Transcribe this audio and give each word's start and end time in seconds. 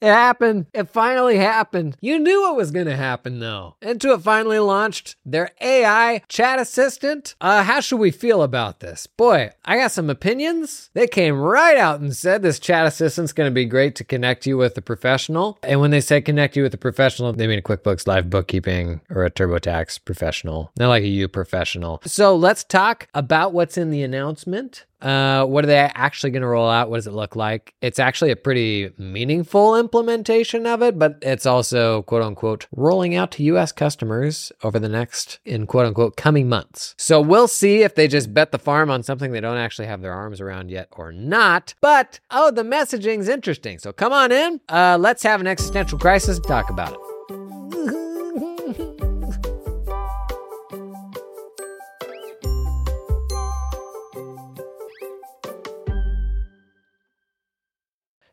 It 0.00 0.08
happened. 0.08 0.66
It 0.74 0.90
finally 0.90 1.38
happened. 1.38 1.96
You 2.00 2.18
knew 2.18 2.50
it 2.50 2.56
was 2.56 2.70
going 2.70 2.86
to 2.86 2.96
happen, 2.96 3.40
though. 3.40 3.76
Intuit 3.80 4.20
finally 4.22 4.58
launched 4.58 5.16
their 5.24 5.50
AI 5.60 6.22
chat 6.28 6.58
assistant. 6.58 7.34
Uh, 7.40 7.62
how 7.62 7.80
should 7.80 7.98
we 7.98 8.10
feel 8.10 8.42
about 8.42 8.80
this? 8.80 9.06
Boy, 9.06 9.50
I 9.64 9.78
got 9.78 9.92
some 9.92 10.10
opinions. 10.10 10.90
They 10.92 11.06
came 11.06 11.40
right 11.40 11.78
out 11.78 12.00
and 12.00 12.14
said 12.14 12.42
this 12.42 12.58
chat 12.58 12.86
assistant's 12.86 13.32
going 13.32 13.50
to 13.50 13.54
be 13.54 13.64
great 13.64 13.94
to 13.96 14.04
connect 14.04 14.46
you 14.46 14.58
with 14.58 14.76
a 14.76 14.82
professional. 14.82 15.58
And 15.62 15.80
when 15.80 15.90
they 15.90 16.02
say 16.02 16.20
connect 16.20 16.56
you 16.56 16.62
with 16.62 16.74
a 16.74 16.78
professional, 16.78 17.32
they 17.32 17.46
mean 17.46 17.58
a 17.58 17.62
QuickBooks 17.62 18.06
Live 18.06 18.28
bookkeeping 18.28 19.00
or 19.08 19.24
a 19.24 19.30
TurboTax 19.30 20.04
professional, 20.04 20.72
not 20.78 20.88
like 20.88 21.04
a 21.04 21.08
you 21.08 21.26
professional. 21.26 22.00
So 22.04 22.36
let's 22.36 22.64
talk 22.64 23.08
about 23.14 23.54
what's 23.54 23.78
in 23.78 23.90
the 23.90 24.02
announcement. 24.02 24.84
Uh, 25.00 25.44
what 25.44 25.64
are 25.64 25.66
they 25.66 25.78
actually 25.78 26.30
going 26.30 26.42
to 26.42 26.48
roll 26.48 26.68
out? 26.68 26.90
What 26.90 26.96
does 26.98 27.06
it 27.06 27.12
look 27.12 27.36
like? 27.36 27.74
It's 27.80 27.98
actually 27.98 28.30
a 28.30 28.36
pretty 28.36 28.90
meaningful 28.98 29.76
implementation 29.76 30.66
of 30.66 30.82
it, 30.82 30.98
but 30.98 31.18
it's 31.22 31.46
also 31.46 32.02
quote 32.02 32.22
unquote 32.22 32.66
rolling 32.72 33.14
out 33.14 33.30
to 33.32 33.42
US 33.44 33.72
customers 33.72 34.52
over 34.62 34.78
the 34.78 34.88
next 34.88 35.38
in 35.44 35.66
quote 35.66 35.86
unquote 35.86 36.16
coming 36.16 36.48
months. 36.48 36.94
So 36.98 37.20
we'll 37.20 37.48
see 37.48 37.82
if 37.82 37.94
they 37.94 38.08
just 38.08 38.32
bet 38.32 38.52
the 38.52 38.58
farm 38.58 38.90
on 38.90 39.02
something 39.02 39.32
they 39.32 39.40
don't 39.40 39.58
actually 39.58 39.86
have 39.86 40.00
their 40.00 40.12
arms 40.12 40.40
around 40.40 40.70
yet 40.70 40.88
or 40.92 41.12
not. 41.12 41.74
But 41.80 42.20
oh, 42.30 42.50
the 42.50 42.62
messaging's 42.62 43.28
interesting. 43.28 43.78
So 43.78 43.92
come 43.92 44.12
on 44.12 44.32
in. 44.32 44.60
Uh, 44.68 44.96
let's 44.98 45.22
have 45.22 45.40
an 45.40 45.46
existential 45.46 45.98
crisis 45.98 46.36
and 46.36 46.46
talk 46.46 46.70
about 46.70 46.92
it. 46.92 47.15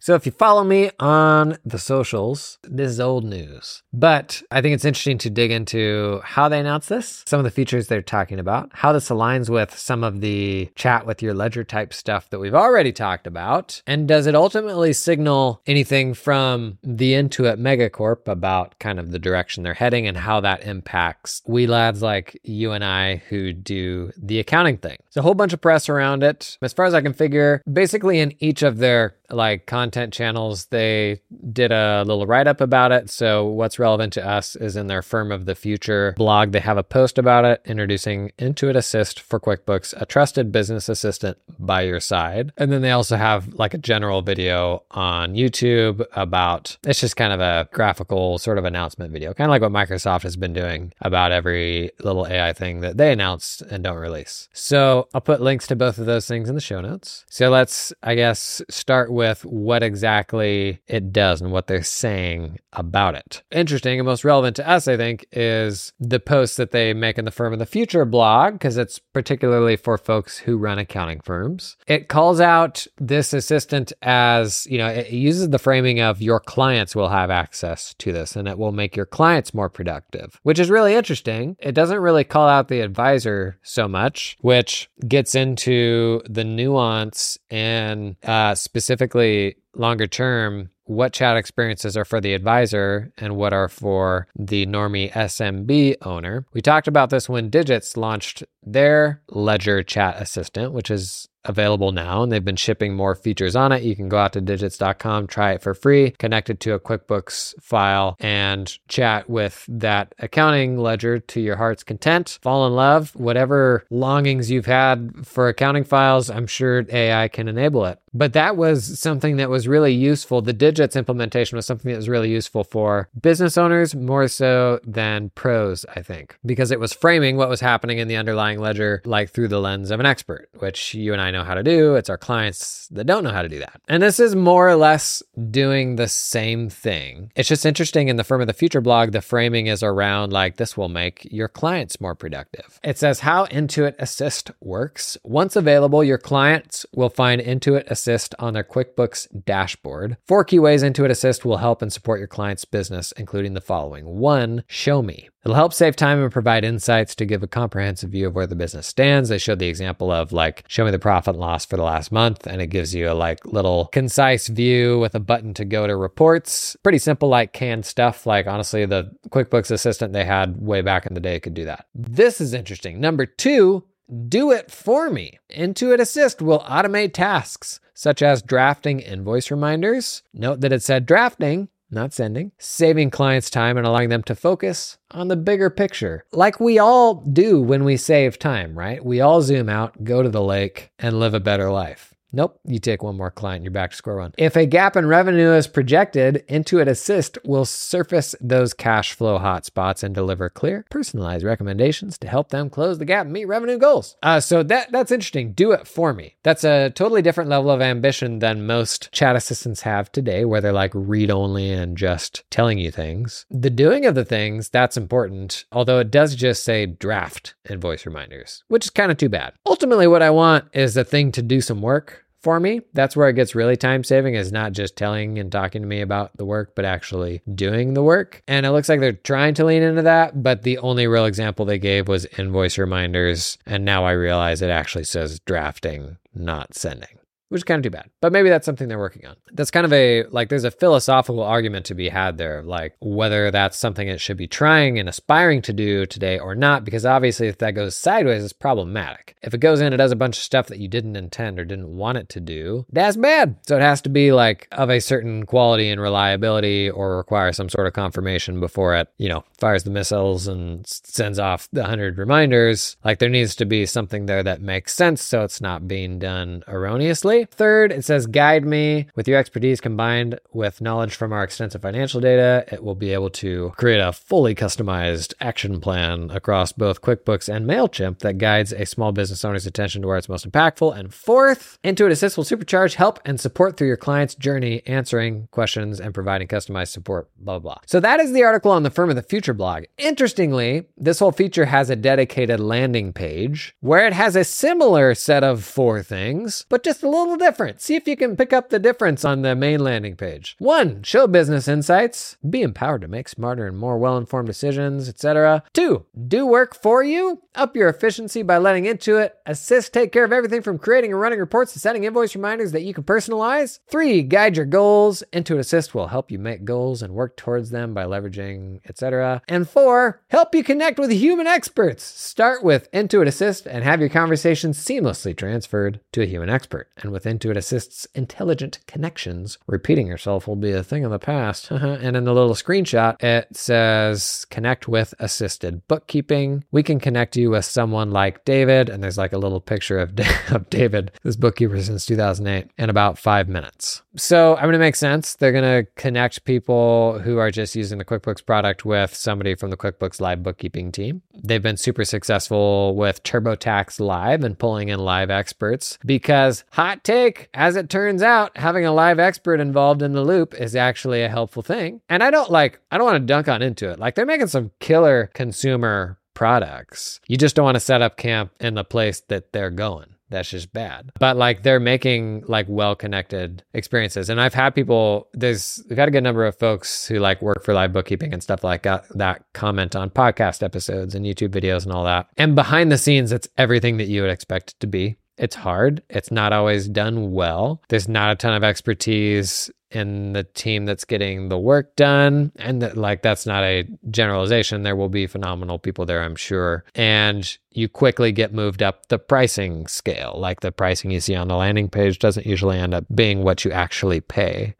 So 0.03 0.16
if 0.16 0.25
you 0.25 0.34
follow 0.34 0.66
me 0.66 0.91
on 0.99 1.57
the 1.63 1.80
socials, 1.80 2.57
this 2.63 2.91
is 2.91 2.99
old 2.99 3.23
news. 3.23 3.84
But 3.94 4.44
I 4.52 4.59
think 4.59 4.75
it's 4.75 4.84
interesting 4.84 5.17
to 5.20 5.30
dig 5.30 5.49
into 5.49 6.19
how 6.25 6.50
they 6.50 6.59
announced 6.59 6.89
this, 6.89 7.23
some 7.25 7.39
of 7.39 7.45
the 7.45 7.52
features 7.52 7.88
they're 7.88 8.02
talking 8.02 8.38
about, 8.38 8.69
how 8.73 8.91
this 8.91 9.08
aligns 9.08 9.50
with 9.50 9.80
some 9.80 10.03
of 10.03 10.19
the 10.19 10.69
chat 10.75 11.05
with 11.05 11.22
your 11.22 11.33
ledger 11.33 11.63
type 11.63 11.94
stuff 11.94 12.30
that 12.31 12.39
we've 12.39 12.53
already 12.53 12.91
talked 12.91 13.28
about, 13.28 13.81
and 13.88 14.05
does 14.05 14.28
it 14.28 14.36
ultimately 14.36 14.91
signal 14.91 15.61
anything 15.67 16.13
from 16.13 16.80
the 16.83 17.13
Intuit 17.13 17.58
Megacorp 17.58 18.28
about 18.28 18.78
kind 18.80 19.00
of 19.00 19.11
the 19.11 19.19
direction 19.19 19.63
they're 19.63 19.73
heading 19.73 20.06
and 20.06 20.17
how 20.17 20.41
that 20.41 20.66
impacts 20.66 21.41
we 21.47 21.66
lads 21.66 22.02
like 22.02 22.38
you 22.44 22.73
and 22.73 22.83
I 22.83 23.23
who 23.30 23.53
do 23.53 24.11
the 24.17 24.39
accounting 24.39 24.80
thing. 24.80 24.97
There's 25.06 25.22
a 25.22 25.22
whole 25.22 25.33
bunch 25.33 25.53
of 25.53 25.61
press 25.61 25.88
around 25.88 26.23
it. 26.23 26.58
As 26.61 26.73
far 26.73 26.83
as 26.83 26.94
I 26.94 27.00
can 27.00 27.13
figure, 27.13 27.63
basically 27.72 28.19
in 28.19 28.33
each 28.44 28.63
of 28.63 28.80
their 28.80 29.16
like 29.36 29.66
content 29.66 30.14
channels, 30.14 30.66
they 30.67 31.22
did 31.52 31.72
a 31.72 32.03
little 32.06 32.26
write 32.26 32.48
up 32.48 32.62
about 32.62 32.92
it. 32.92 33.09
So, 33.09 33.45
what's 33.45 33.80
relevant 33.80 34.14
to 34.14 34.28
us 34.28 34.56
is 34.56 34.75
in 34.75 34.88
their 34.88 35.02
Firm 35.02 35.31
of 35.31 35.45
the 35.45 35.56
Future 35.56 36.14
blog, 36.17 36.52
they 36.52 36.59
have 36.59 36.78
a 36.78 36.84
post 36.84 37.17
about 37.17 37.45
it 37.45 37.62
introducing 37.66 38.31
Intuit 38.38 38.75
Assist 38.75 39.20
for 39.20 39.40
QuickBooks, 39.40 39.94
a 40.02 40.06
trusted 40.06 40.52
business 40.52 40.90
assistant 40.90 41.38
by 41.59 41.81
your 41.81 42.00
side. 42.00 42.53
And 42.58 42.72
then 42.72 42.81
they 42.81 42.92
also 42.92 43.17
have 43.17 43.53
like 43.53 43.73
a 43.73 43.78
general 43.78 44.22
video 44.22 44.84
on 44.92 45.34
YouTube 45.34 46.06
about 46.14 46.78
it's 46.86 47.02
just 47.02 47.16
kind 47.16 47.34
of 47.34 47.42
a 47.42 47.68
graphical 47.73 48.38
sort 48.38 48.58
of 48.58 48.66
announcement 48.66 49.12
video, 49.12 49.34
kind 49.34 49.50
of 49.50 49.52
like 49.52 49.62
what 49.62 49.72
Microsoft 49.72 50.23
has 50.23 50.36
been 50.36 50.53
doing 50.53 50.94
about 51.02 51.31
every 51.31 51.92
little 52.03 52.28
AI 52.28 52.53
thing 52.53 52.81
that 52.81 52.97
they 52.97 53.12
announce 53.12 53.62
and 53.70 53.84
don't 53.84 53.97
release. 53.97 54.50
So, 54.53 55.08
I'll 55.14 55.22
put 55.22 55.42
links 55.42 55.68
to 55.68 55.75
both 55.75 55.97
of 55.97 56.06
those 56.06 56.28
things 56.28 56.50
in 56.50 56.56
the 56.56 56.62
show 56.62 56.81
notes. 56.81 57.25
So, 57.30 57.50
let's, 57.50 57.94
I 58.03 58.16
guess, 58.16 58.62
start 58.70 59.12
with 59.12 59.22
with 59.23 59.45
what 59.45 59.83
exactly 59.83 60.81
it 60.85 61.13
does 61.13 61.39
and 61.39 61.53
what 61.53 61.67
they're 61.67 61.81
saying 61.81 62.59
about 62.73 63.16
it. 63.16 63.41
Interesting 63.52 63.97
and 63.99 64.05
most 64.05 64.25
relevant 64.25 64.57
to 64.57 64.67
us, 64.67 64.85
I 64.85 64.97
think, 64.97 65.25
is 65.31 65.93
the 65.97 66.19
post 66.19 66.57
that 66.57 66.71
they 66.71 66.93
make 66.93 67.17
in 67.17 67.23
the 67.23 67.31
Firm 67.31 67.53
of 67.53 67.59
the 67.59 67.66
Future 67.66 68.03
blog, 68.03 68.53
because 68.53 68.75
it's 68.75 68.99
particularly 68.99 69.78
for 69.78 69.97
folks 69.97 70.39
who 70.39 70.57
run 70.57 70.78
accounting 70.78 71.22
firms. 71.22 71.78
It 71.88 72.09
calls 72.09 72.41
out 72.41 72.85
this 72.97 73.31
assistant 73.33 73.94
as, 74.01 74.67
you 74.69 74.78
know, 74.78 74.88
it 74.88 75.12
uses 75.12 75.50
the 75.50 75.59
framing 75.59 76.01
of 76.01 76.22
your 76.22 76.41
clients 76.41 76.94
will 76.94 77.09
have 77.09 77.31
access 77.31 77.94
to 78.00 78.12
this 78.12 78.35
and 78.35 78.45
it 78.47 78.57
will 78.57 78.73
make 78.73 78.97
your 78.97 79.06
clients 79.06 79.53
more 79.53 79.69
productive, 79.69 80.38
which 80.44 80.59
is 80.59 80.69
really 80.69 80.95
interesting. 80.95 81.56
It 81.59 81.75
doesn't 81.75 82.00
really 82.00 82.25
call 82.25 82.50
out 82.50 82.67
the 82.67 82.81
advisor 82.81 83.57
so 83.63 83.88
much, 83.88 84.35
which 84.41 84.89
gets 85.07 85.33
into 85.33 86.22
the 86.29 86.44
nuance 86.44 87.38
and 87.50 88.17
uh, 88.23 88.56
specifically 88.56 89.03
specifically 89.03 89.56
longer 89.75 90.08
term, 90.08 90.69
what 90.86 91.14
chat 91.14 91.38
experiences 91.38 91.97
are 91.97 92.06
for 92.06 92.22
the 92.22 92.34
advisor 92.34 93.12
and 93.18 93.36
what 93.36 93.53
are 93.53 93.69
for 93.69 94.28
the 94.38 94.66
normie 94.66 95.12
SMB 95.12 95.96
owner. 96.03 96.46
We 96.53 96.62
talked 96.62 96.88
about 96.88 97.09
this 97.09 97.28
when 97.30 97.50
Digits 97.50 97.97
launched 97.97 98.44
their 98.62 99.22
Ledger 99.30 99.84
chat 99.84 100.22
assistant, 100.22 100.74
which 100.74 100.92
is 100.92 101.28
available 101.46 101.92
now 101.92 102.24
and 102.24 102.31
they've 102.31 102.44
been 102.44 102.56
shipping 102.56 102.96
more 102.96 103.16
features 103.16 103.56
on 103.56 103.72
it. 103.72 103.84
You 103.84 103.96
can 103.96 104.09
go 104.09 104.18
out 104.18 104.34
to 104.34 104.42
digits.com, 104.42 105.28
try 105.28 105.54
it 105.54 105.62
for 105.62 105.74
free, 105.74 106.12
connect 106.12 106.50
it 106.50 106.59
to 106.62 106.74
a 106.74 106.80
QuickBooks 106.80 107.62
file 107.62 108.16
and 108.20 108.78
chat 108.88 109.30
with 109.30 109.66
that 109.68 110.14
accounting 110.20 110.78
ledger 110.78 111.20
to 111.20 111.42
your 111.42 111.56
heart's 111.56 111.84
content. 111.84 112.40
Fall 112.42 112.68
in 112.68 112.74
love, 112.74 113.16
whatever 113.16 113.86
longings 113.90 114.50
you've 114.50 114.66
had 114.66 115.12
for 115.24 115.48
accounting 115.48 115.84
files, 115.84 116.30
I'm 116.30 116.48
sure 116.48 116.86
AI 116.90 117.28
can 117.28 117.48
enable 117.48 117.86
it. 117.86 118.00
But 118.14 118.34
that 118.34 118.56
was 118.58 119.00
something 119.00 119.38
that 119.38 119.50
was 119.50 119.68
really 119.68 119.94
useful. 119.94 120.42
The 120.42 120.54
Digits 120.54 120.96
implementation 120.96 121.56
was 121.56 121.66
something 121.66 121.90
that 121.92 121.98
was 121.98 122.10
really 122.10 122.30
useful 122.30 122.64
for 122.64 123.10
business 123.20 123.58
owners 123.58 123.96
more 123.96 124.28
so 124.28 124.80
than 124.86 125.31
pros, 125.31 125.84
I 125.96 126.04
think, 126.04 126.38
because 126.46 126.70
it 126.72 126.80
was 126.80 126.94
framing 126.94 127.38
what 127.38 127.50
was 127.50 127.60
happening 127.60 127.98
in 127.98 128.08
the 128.08 128.16
underlying 128.16 128.60
ledger 128.60 129.02
like 129.06 129.31
through 129.31 129.48
the 129.48 129.60
lens 129.60 129.90
of 129.90 130.00
an 130.00 130.06
expert, 130.06 130.50
which 130.60 130.94
you 130.94 131.12
and 131.12 131.22
I 131.22 131.31
know 131.33 131.44
how 131.44 131.55
to 131.55 131.63
do. 131.63 131.95
It's 131.95 132.09
our 132.09 132.17
clients 132.17 132.88
that 132.91 133.05
don't 133.05 133.23
know 133.23 133.31
how 133.31 133.41
to 133.41 133.49
do 133.49 133.59
that. 133.59 133.81
And 133.89 134.01
this 134.01 134.19
is 134.19 134.35
more 134.35 134.69
or 134.69 134.75
less 134.75 135.21
doing 135.51 135.97
the 135.97 136.07
same 136.07 136.69
thing. 136.69 137.31
It's 137.35 137.49
just 137.49 137.66
interesting 137.66 138.07
in 138.07 138.16
the 138.16 138.23
Firm 138.23 138.39
of 138.39 138.47
the 138.47 138.53
Future 138.53 138.79
blog, 138.79 139.11
the 139.11 139.21
framing 139.21 139.67
is 139.67 139.83
around 139.83 140.31
like 140.31 140.55
this 140.55 140.77
will 140.77 140.89
make 140.89 141.27
your 141.29 141.49
clients 141.49 141.99
more 141.99 142.16
productive. 142.16 142.79
It 142.83 142.97
says 142.97 143.19
how 143.19 143.45
Intuit 143.47 143.95
Assist 143.99 144.51
works. 144.61 145.17
Once 145.23 145.55
available, 145.55 146.03
your 146.03 146.17
clients 146.17 146.85
will 146.94 147.09
find 147.09 147.41
Intuit 147.41 147.89
Assist 147.89 148.33
on 148.39 148.53
their 148.53 148.63
QuickBooks 148.63 149.44
dashboard. 149.44 150.17
Four 150.25 150.45
key 150.45 150.59
ways 150.59 150.83
Intuit 150.83 151.09
Assist 151.09 151.44
will 151.44 151.57
help 151.57 151.81
and 151.81 151.91
support 151.91 152.19
your 152.19 152.27
client's 152.27 152.65
business, 152.65 153.11
including 153.13 153.53
the 153.53 153.61
following 153.61 154.05
one, 154.05 154.63
show 154.67 155.01
me. 155.01 155.29
It'll 155.44 155.56
help 155.56 155.74
save 155.74 155.98
time 155.98 156.22
and 156.22 156.31
provide 156.31 156.64
insights 156.64 157.16
to 157.16 157.26
give 157.26 157.44
a 157.44 157.48
comprehensive 157.48 158.12
view 158.12 158.28
of 158.28 158.36
where 158.36 158.48
the 158.48 158.56
business 158.56 158.88
stands. 158.88 159.28
They 159.28 159.38
showed 159.38 159.59
the 159.59 159.68
example 159.68 160.09
of 160.09 160.31
like, 160.31 160.64
show 160.68 160.86
me 160.86 160.92
the 160.92 161.00
profit 161.00 161.36
and 161.36 161.42
loss 161.42 161.66
for 161.66 161.76
the 161.76 161.84
last 161.84 162.12
month, 162.14 162.48
and 162.48 162.62
it 162.62 162.68
gives 162.68 162.96
you 162.96 163.09
a 163.09 163.14
like 163.14 163.46
little 163.46 163.88
concise 163.88 164.48
view 164.48 165.00
with 165.00 165.16
a 165.16 165.20
button 165.20 165.54
to 165.56 165.66
go 165.66 165.86
to 165.86 165.98
reports. 165.98 166.78
Pretty 166.81 166.98
simple, 166.98 167.28
like 167.28 167.52
canned 167.52 167.86
stuff. 167.86 168.26
Like, 168.26 168.48
honestly, 168.48 168.86
the 168.86 169.12
QuickBooks 169.30 169.72
assistant 169.72 170.14
they 170.14 170.24
had 170.24 170.62
way 170.62 170.81
back 170.81 171.06
in 171.06 171.14
the 171.14 171.20
day 171.20 171.42
could 171.42 171.54
do 171.54 171.66
that. 171.66 171.88
This 171.94 172.40
is 172.40 172.54
interesting. 172.54 173.02
Number 173.02 173.25
two, 173.25 173.84
do 174.30 174.52
it 174.52 174.72
for 174.72 175.10
me. 175.10 175.40
Intuit 175.54 176.00
Assist 176.00 176.42
will 176.42 176.60
automate 176.62 177.14
tasks 177.14 177.81
such 177.94 178.22
as 178.22 178.42
drafting 178.42 179.00
invoice 179.00 179.52
reminders. 179.52 180.24
Note 180.34 180.62
that 180.62 180.74
it 180.74 180.81
said 180.81 181.06
drafting, 181.06 181.70
not 181.94 182.14
sending, 182.14 182.52
saving 182.58 183.12
clients 183.12 183.50
time 183.50 183.78
and 183.78 183.86
allowing 183.86 184.09
them 184.09 184.24
to 184.24 184.36
focus 184.36 184.98
on 185.12 185.28
the 185.28 185.36
bigger 185.36 185.70
picture, 185.70 186.26
like 186.31 186.59
we 186.59 186.80
all 186.80 187.16
do 187.16 187.62
when 187.62 187.84
we 187.84 187.98
save 187.98 188.40
time, 188.40 188.78
right? 188.78 189.04
We 189.04 189.22
all 189.22 189.42
zoom 189.42 189.70
out, 189.70 190.04
go 190.04 190.24
to 190.24 190.30
the 190.30 190.42
lake, 190.42 190.92
and 191.00 191.20
live 191.20 191.34
a 191.34 191.40
better 191.40 191.72
life. 191.72 192.12
Nope, 192.35 192.59
you 192.66 192.79
take 192.79 193.03
one 193.03 193.16
more 193.16 193.29
client, 193.29 193.63
you're 193.63 193.71
back 193.71 193.91
to 193.91 193.95
square 193.95 194.17
one. 194.17 194.33
If 194.39 194.55
a 194.55 194.66
gap 194.66 194.95
in 194.95 195.05
revenue 195.05 195.51
is 195.51 195.67
projected, 195.67 196.44
Intuit 196.49 196.88
Assist 196.88 197.38
will 197.45 197.63
surface 197.63 198.33
those 198.41 198.74
cash 198.74 199.13
flow 199.13 199.38
hotspots 199.38 200.01
and 200.01 200.15
deliver 200.15 200.50
clear, 200.50 200.83
personalized 200.89 201.45
recommendations 201.45 202.18
to 202.18 202.27
help 202.27 202.50
them 202.50 202.71
close 202.71 202.97
the 202.97 203.06
gap 203.06 203.25
and 203.25 203.33
meet 203.33 203.45
revenue 203.45 203.77
goals. 203.77 204.18
Uh, 204.24 204.39
so 204.39 204.63
that 204.63 204.91
that's 204.91 205.12
interesting. 205.12 205.53
Do 205.53 205.74
it 205.74 205.88
for 205.88 206.12
me. 206.12 206.35
That's 206.41 206.63
a 206.63 206.89
totally 206.89 207.21
different 207.21 207.51
level 207.51 207.69
of 207.69 207.81
ambition 207.81 208.39
than 208.39 208.65
most 208.65 209.12
chat 209.12 209.36
assistants 209.36 209.81
have 209.81 210.12
today, 210.12 210.44
where 210.44 210.59
they're 210.59 210.74
like 210.74 210.91
read 210.95 211.29
only 211.29 211.71
and 211.71 211.95
just 211.95 212.44
telling 212.50 212.79
you 212.79 212.89
things. 212.89 213.45
The 213.51 213.69
doing 213.69 214.07
of 214.07 214.15
the 214.15 214.25
things, 214.25 214.69
that's 214.69 214.97
important, 214.97 215.65
although 215.71 216.00
it 216.00 216.09
does 216.09 216.33
just 216.33 216.63
say 216.63 216.88
draft 216.88 217.53
invoice 217.69 218.07
reminders, 218.07 218.63
which 218.69 218.86
is 218.86 218.89
kind 218.89 219.12
of 219.12 219.18
too 219.18 219.29
bad. 219.29 219.53
Ultimately, 219.68 220.07
what 220.07 220.24
I 220.24 220.31
want 220.31 220.65
is 220.74 220.97
a 220.97 221.03
thing 221.03 221.31
to 221.33 221.44
do 221.44 221.62
some 221.62 221.81
work 221.81 222.23
for 222.44 222.60
me. 222.60 222.81
That's 222.94 223.16
where 223.16 223.30
it 223.30 223.34
gets 223.34 223.56
really 223.56 223.78
time 223.78 224.04
saving 224.04 224.36
is 224.36 224.51
not 224.51 224.74
just 224.74 224.95
telling 224.95 225.40
and 225.40 225.51
talking 225.51 225.81
to 225.81 225.88
me 225.88 226.01
about 226.01 226.36
the 226.38 226.45
work, 226.45 226.75
but 226.75 226.86
actually 226.86 227.42
doing 227.56 227.94
the 227.94 228.04
work. 228.04 228.44
And 228.48 228.66
it 228.66 228.72
looks 228.72 228.90
like 228.90 229.00
they're 229.00 229.13
trying 229.13 229.54
to 229.56 229.66
lean 229.66 229.81
into 229.81 230.04
that, 230.04 230.44
but 230.44 230.63
the 230.63 230.78
only 230.80 231.07
real 231.07 231.25
example 231.25 231.66
they 231.66 231.80
gave 231.80 232.07
was 232.07 232.25
invoice 232.38 232.78
reminders. 232.78 233.57
And 233.66 233.86
now 233.86 234.06
I 234.06 234.12
realize 234.12 234.62
it 234.62 234.69
actually 234.69 235.06
says 235.06 235.40
drafting, 235.40 236.18
not 236.36 236.75
sending 236.75 237.18
which 237.53 237.59
is 237.59 237.63
kind 237.65 237.77
of 237.77 237.83
too 237.83 237.95
bad. 237.95 238.09
But 238.19 238.33
maybe 238.33 238.50
that's 238.50 238.65
something 238.65 238.88
they're 238.88 238.97
working 238.97 239.27
on. 239.27 239.35
That's 239.51 239.69
kind 239.69 239.85
of 239.85 239.94
a 239.94 240.23
like 240.31 240.50
there's 240.50 240.63
a 240.63 240.71
philosophical 240.71 241.44
argument 241.44 241.85
to 241.85 241.94
be 241.94 242.09
had 242.09 242.39
there, 242.39 242.63
like 242.63 242.95
whether 243.00 243.51
that's 243.51 243.77
something 243.77 244.07
it 244.07 244.19
should 244.19 244.38
be 244.38 244.47
trying 244.47 244.97
and 244.97 245.07
aspiring 245.07 245.61
to 245.61 245.71
do 245.71 246.07
today 246.07 246.39
or 246.39 246.55
not, 246.55 246.83
because 246.83 247.05
obviously 247.05 247.47
if 247.47 247.59
that 247.59 247.75
goes 247.75 247.95
sideways, 247.95 248.44
it's 248.44 248.53
problematic. 248.53 249.35
If 249.44 249.53
it 249.53 249.59
goes 249.59 249.81
in, 249.81 249.94
it 249.94 249.97
does 249.97 250.11
a 250.11 250.15
bunch 250.15 250.38
of 250.38 250.44
stuff 250.44 250.65
that 250.67 250.79
you 250.79 250.88
didn't 250.88 251.15
intend 251.15 251.59
or 251.59 251.65
didn't 251.65 251.95
want 251.95 252.17
it 252.17 252.27
to 252.29 252.39
do, 252.39 252.88
that's 252.91 253.17
bad. 253.17 253.57
So 253.67 253.75
it 253.75 253.83
has 253.83 254.01
to 254.01 254.09
be 254.09 254.31
like 254.31 254.67
of 254.71 254.89
a 254.89 255.00
certain 255.00 255.45
quality 255.45 255.91
and 255.91 256.01
reliability 256.01 256.89
or 256.89 257.17
require 257.17 257.53
some 257.53 257.69
sort 257.69 257.85
of 257.85 257.94
confirmation 257.94 258.59
before 258.59 258.95
it, 258.95 259.09
you 259.19 259.29
know, 259.29 259.44
fires 259.59 259.83
the 259.83 259.91
missiles 259.91 260.47
and 260.47 260.88
sends 260.88 261.38
off 261.38 261.69
the 261.71 261.83
hundred 261.85 262.17
reminders. 262.17 262.97
Like 263.03 263.19
there 263.19 263.29
needs 263.29 263.55
to 263.57 263.65
be 263.65 263.85
something 263.85 264.25
there 264.25 264.41
that 264.41 264.59
makes 264.59 264.95
sense 264.95 265.21
so 265.21 265.44
it's 265.44 265.61
not 265.61 265.88
being 265.88 266.17
done 266.17 266.63
erroneously. 266.67 267.43
Third, 267.45 267.92
it 267.92 268.06
says 268.06 268.28
guide 268.28 268.66
me 268.66 269.07
with 269.16 269.28
your 269.28 269.38
expertise 269.38 269.81
combined 269.81 270.40
with 270.51 270.81
knowledge 270.81 271.16
from 271.16 271.34
our 271.34 271.44
extensive 271.44 271.81
financial 271.81 272.22
data. 272.22 272.66
It 272.72 272.84
will 272.84 272.95
be 272.95 273.13
able 273.13 273.30
to 273.31 273.74
create 273.78 274.00
a 274.00 274.12
fully 274.12 274.56
customized 274.56 275.34
action 275.40 275.80
plan 275.80 276.30
across 276.31 276.72
both 276.72 277.01
QuickBooks 277.01 277.54
and 277.54 277.66
MailChimp 277.66 278.19
that 278.19 278.38
guides 278.38 278.74
a 278.74 278.86
small 278.86 279.12
business 279.12 279.44
owner's 279.44 279.66
attention 279.66 280.01
to 280.01 280.07
where 280.07 280.18
it's 280.18 280.30
most 280.30 280.50
impactful. 280.50 280.98
And 280.98 281.13
fourth, 281.13 281.78
Intuit 281.84 282.12
Assist 282.12 282.38
will 282.38 282.44
supercharge 282.44 282.95
help 282.95 283.19
and 283.25 283.40
support 283.40 283.78
through 283.78 283.88
your 283.88 283.98
client's 283.98 284.36
journey, 284.36 284.81
answering 284.86 285.48
questions 285.51 286.00
and 286.00 286.13
providing 286.13 286.48
customized 286.48 286.89
support, 286.89 287.30
blah, 287.38 287.60
blah, 287.60 287.74
blah. 287.74 287.81
So 287.86 288.00
that 288.00 288.19
is 288.19 288.31
the 288.34 288.44
article 288.44 288.72
on 288.72 288.84
the 288.84 288.89
Firm 288.89 289.10
of 289.10 289.16
the 289.16 289.22
Future 289.22 289.54
blog. 289.54 289.84
Interestingly, 289.98 290.86
this 290.98 291.19
whole 291.19 291.31
feature 291.31 291.66
has 291.66 291.89
a 291.89 291.96
dedicated 291.96 292.60
landing 292.60 293.13
page 293.13 293.75
where 293.80 294.06
it 294.06 294.13
has 294.13 294.36
a 294.36 294.44
similar 294.44 295.16
set 295.16 295.44
of 295.44 295.63
four 295.63 296.04
things, 296.04 296.66
but 296.69 296.84
just 296.84 297.04
a 297.04 297.10
little 297.10 297.32
different. 297.38 297.81
See 297.81 297.95
if 297.95 298.07
you 298.07 298.15
can 298.15 298.35
pick 298.35 298.53
up 298.53 298.69
the 298.69 298.80
difference 298.80 299.25
on 299.25 299.41
the 299.41 299.56
main 299.56 299.80
landing 299.80 300.15
page. 300.15 300.56
One, 300.59 301.03
show 301.03 301.27
business 301.27 301.68
insights, 301.68 302.38
be 302.47 302.62
empowered 302.62 303.01
to 303.01 303.07
make 303.07 303.30
smarter 303.30 303.68
and 303.68 303.77
more 303.77 303.97
well-informed 303.97 304.47
decisions, 304.47 305.09
etc. 305.09 305.63
Two, 305.74 306.06
do 306.27 306.45
work 306.45 306.75
for 306.75 307.03
you, 307.03 307.41
up 307.56 307.75
your 307.75 307.89
efficiency 307.89 308.41
by 308.41 308.57
letting 308.57 308.85
Intuit 308.85 309.31
Assist 309.45 309.94
take 309.94 310.12
care 310.12 310.24
of 310.24 310.31
everything 310.31 310.62
from 310.62 310.80
creating 310.80 311.12
and 311.12 311.19
running 311.19 311.39
reports 311.39 311.74
to 311.74 311.80
setting 311.80 312.03
invoice 312.03 312.35
reminders 312.35 312.71
that 312.71 312.83
you 312.83 312.94
can 312.94 313.03
personalize. 313.03 313.79
Three, 313.88 314.24
guide 314.24 314.57
your 314.57 314.65
goals. 314.65 315.24
Intuit 315.33 315.59
Assist 315.59 315.94
will 315.94 316.07
help 316.07 316.31
you 316.31 316.39
make 316.39 316.65
goals 316.65 317.01
and 317.01 317.13
work 317.13 317.38
towards 317.38 317.69
them 317.69 317.94
by 317.94 318.06
leveraging, 318.06 318.79
etc. 318.88 319.41
And 319.47 319.68
four, 319.68 320.21
help 320.29 320.56
you 320.56 320.63
connect 320.63 321.00
with 321.00 321.12
human 321.12 321.47
experts. 321.47 322.03
Start 322.03 322.63
with 322.63 322.91
Intuit 322.91 323.27
Assist 323.27 323.65
and 323.68 323.83
have 323.83 324.00
your 324.00 324.09
conversation 324.09 324.71
seamlessly 324.71 325.36
transferred 325.36 326.00
to 326.12 326.21
a 326.21 326.27
human 326.27 326.50
expert. 326.50 326.89
And 326.97 327.12
with 327.12 327.23
Intuit 327.25 327.58
Assist's 327.58 328.08
intelligent 328.14 328.80
connections, 328.88 329.58
repeating 329.68 330.08
yourself 330.08 330.48
will 330.48 330.56
be 330.56 330.72
a 330.72 330.84
thing 330.84 331.06
of 331.06 331.12
the 331.12 331.20
past. 331.20 331.72
and 331.72 332.16
in 332.16 332.24
the 332.24 332.34
little 332.34 332.56
screenshot, 332.56 333.22
it 333.24 333.56
says 333.56 334.46
connect 334.50 334.88
with 334.88 335.14
assisted 335.20 335.88
bookkeeping. 335.88 336.64
We 336.72 336.84
can 336.84 337.00
connect 337.00 337.36
you 337.36 337.52
with 337.52 337.66
someone 337.66 338.12
like 338.12 338.46
David, 338.46 338.90
and 338.90 339.04
there's 339.04 339.18
like 339.18 339.34
a 339.34 339.38
little 339.38 339.62
picture 339.62 340.00
of, 340.00 340.14
of 340.50 340.70
David, 340.70 341.12
this 341.24 341.36
bookkeeper 341.36 341.81
since 341.81 342.06
2008, 342.06 342.72
in 342.78 342.90
about 342.90 343.18
five 343.18 343.48
minutes. 343.48 344.02
So 344.16 344.56
I'm 344.56 344.64
going 344.64 344.74
to 344.74 344.80
make 344.80 344.96
sense. 344.96 345.36
They're 345.36 345.52
going 345.52 345.86
to 345.86 345.92
connect 345.96 346.46
people 346.46 347.20
who 347.20 347.38
are 347.38 347.50
just 347.50 347.75
using 347.75 347.98
the 347.98 348.06
QuickBooks 348.06 348.46
product 348.46 348.86
with 348.86 349.14
somebody 349.14 349.56
from 349.56 349.72
the 349.72 349.78
QuickBooks 349.78 350.22
Live 350.22 350.44
bookkeeping 350.44 350.92
team. 350.92 351.22
They've 351.34 351.62
been 351.62 351.78
super 351.78 352.06
successful 352.06 352.96
with 352.96 353.24
TurboTax 353.24 354.00
Live 354.00 354.44
and 354.44 354.58
pulling 354.58 354.90
in 354.90 355.00
live 355.00 355.31
experts 355.31 355.98
because, 356.06 356.64
hot 356.72 357.02
take, 357.03 357.50
as 357.53 357.75
it 357.75 357.89
turns 357.89 358.21
out, 358.21 358.57
having 358.57 358.85
a 358.85 358.94
live 358.94 359.19
expert 359.19 359.59
involved 359.59 360.01
in 360.01 360.13
the 360.13 360.23
loop 360.23 360.53
is 360.53 360.75
actually 360.75 361.21
a 361.21 361.29
helpful 361.29 361.61
thing. 361.61 362.01
And 362.09 362.23
I 362.23 362.31
don't 362.31 362.51
like, 362.51 362.79
I 362.91 362.97
don't 362.97 363.05
want 363.05 363.21
to 363.21 363.25
dunk 363.25 363.47
on 363.47 363.61
Intuit. 363.61 363.97
Like 363.97 364.15
they're 364.15 364.25
making 364.25 364.47
some 364.47 364.71
killer 364.79 365.29
consumer 365.33 366.17
products. 366.33 367.19
You 367.27 367.38
just 367.38 367.55
don't 367.55 367.65
want 367.65 367.75
to 367.75 367.81
set 367.81 368.01
up 368.01 368.17
camp 368.17 368.51
in 368.59 368.73
the 368.73 368.83
place 368.83 369.21
that 369.27 369.53
they're 369.53 369.69
going 369.69 370.13
that's 370.33 370.50
just 370.50 370.73
bad. 370.73 371.11
But 371.19 371.38
like 371.38 371.63
they're 371.63 371.79
making 371.79 372.44
like 372.47 372.65
well 372.67 372.95
connected 372.95 373.63
experiences. 373.73 374.29
And 374.29 374.41
I've 374.41 374.53
had 374.53 374.75
people, 374.75 375.29
there's 375.33 375.81
we've 375.88 375.95
got 375.95 376.07
a 376.07 376.11
good 376.11 376.23
number 376.23 376.45
of 376.45 376.57
folks 376.57 377.07
who 377.07 377.19
like 377.19 377.41
work 377.41 377.63
for 377.63 377.73
live 377.73 377.94
bookkeeping 377.94 378.33
and 378.33 378.44
stuff 378.44 378.63
like 378.63 378.83
that, 378.83 379.05
that 379.15 379.45
comment 379.53 379.95
on 379.95 380.09
podcast 380.09 380.63
episodes 380.63 381.15
and 381.15 381.25
YouTube 381.25 381.50
videos 381.50 381.83
and 381.83 381.94
all 381.94 382.03
that. 382.03 382.27
And 382.35 382.55
behind 382.55 382.91
the 382.91 382.97
scenes, 382.97 383.31
it's 383.31 383.47
everything 383.57 383.97
that 383.97 384.07
you 384.07 384.21
would 384.21 384.31
expect 384.31 384.71
it 384.71 384.79
to 384.81 384.88
be. 384.88 385.17
It's 385.38 385.56
hard. 385.56 386.03
It's 386.09 386.31
not 386.31 386.53
always 386.53 386.88
done 386.88 387.31
well. 387.31 387.81
There's 387.89 388.07
not 388.07 388.31
a 388.31 388.35
ton 388.35 388.53
of 388.53 388.63
expertise 388.63 389.71
in 389.89 390.33
the 390.33 390.44
team 390.44 390.85
that's 390.85 391.06
getting 391.06 391.50
the 391.50 391.57
work 391.57 391.95
done. 391.95 392.51
And 392.57 392.81
that, 392.81 392.97
like, 392.97 393.24
that's 393.24 393.45
not 393.45 393.63
a 393.63 393.88
generalization. 394.12 394.83
There 394.83 394.95
will 394.95 395.09
be 395.09 395.25
phenomenal 395.25 395.80
people 395.80 396.06
there, 396.06 396.21
I'm 396.21 396.35
sure. 396.35 396.83
And 396.94 397.57
you 397.71 397.89
quickly 397.89 398.31
get 398.31 398.53
moved 398.53 398.83
up 398.83 399.07
the 399.07 399.18
pricing 399.19 399.88
scale. 399.88 400.35
Like, 400.38 400.62
the 400.62 400.71
pricing 400.71 401.09
you 401.12 401.19
see 401.19 401.36
on 401.36 401.47
the 401.47 401.56
landing 401.56 401.89
page 401.89 402.19
doesn't 402.19 402.45
usually 402.45 402.77
end 402.77 402.94
up 402.94 403.06
being 403.13 403.44
what 403.44 403.65
you 403.65 403.71
actually 403.71 404.21
pay. 404.21 404.75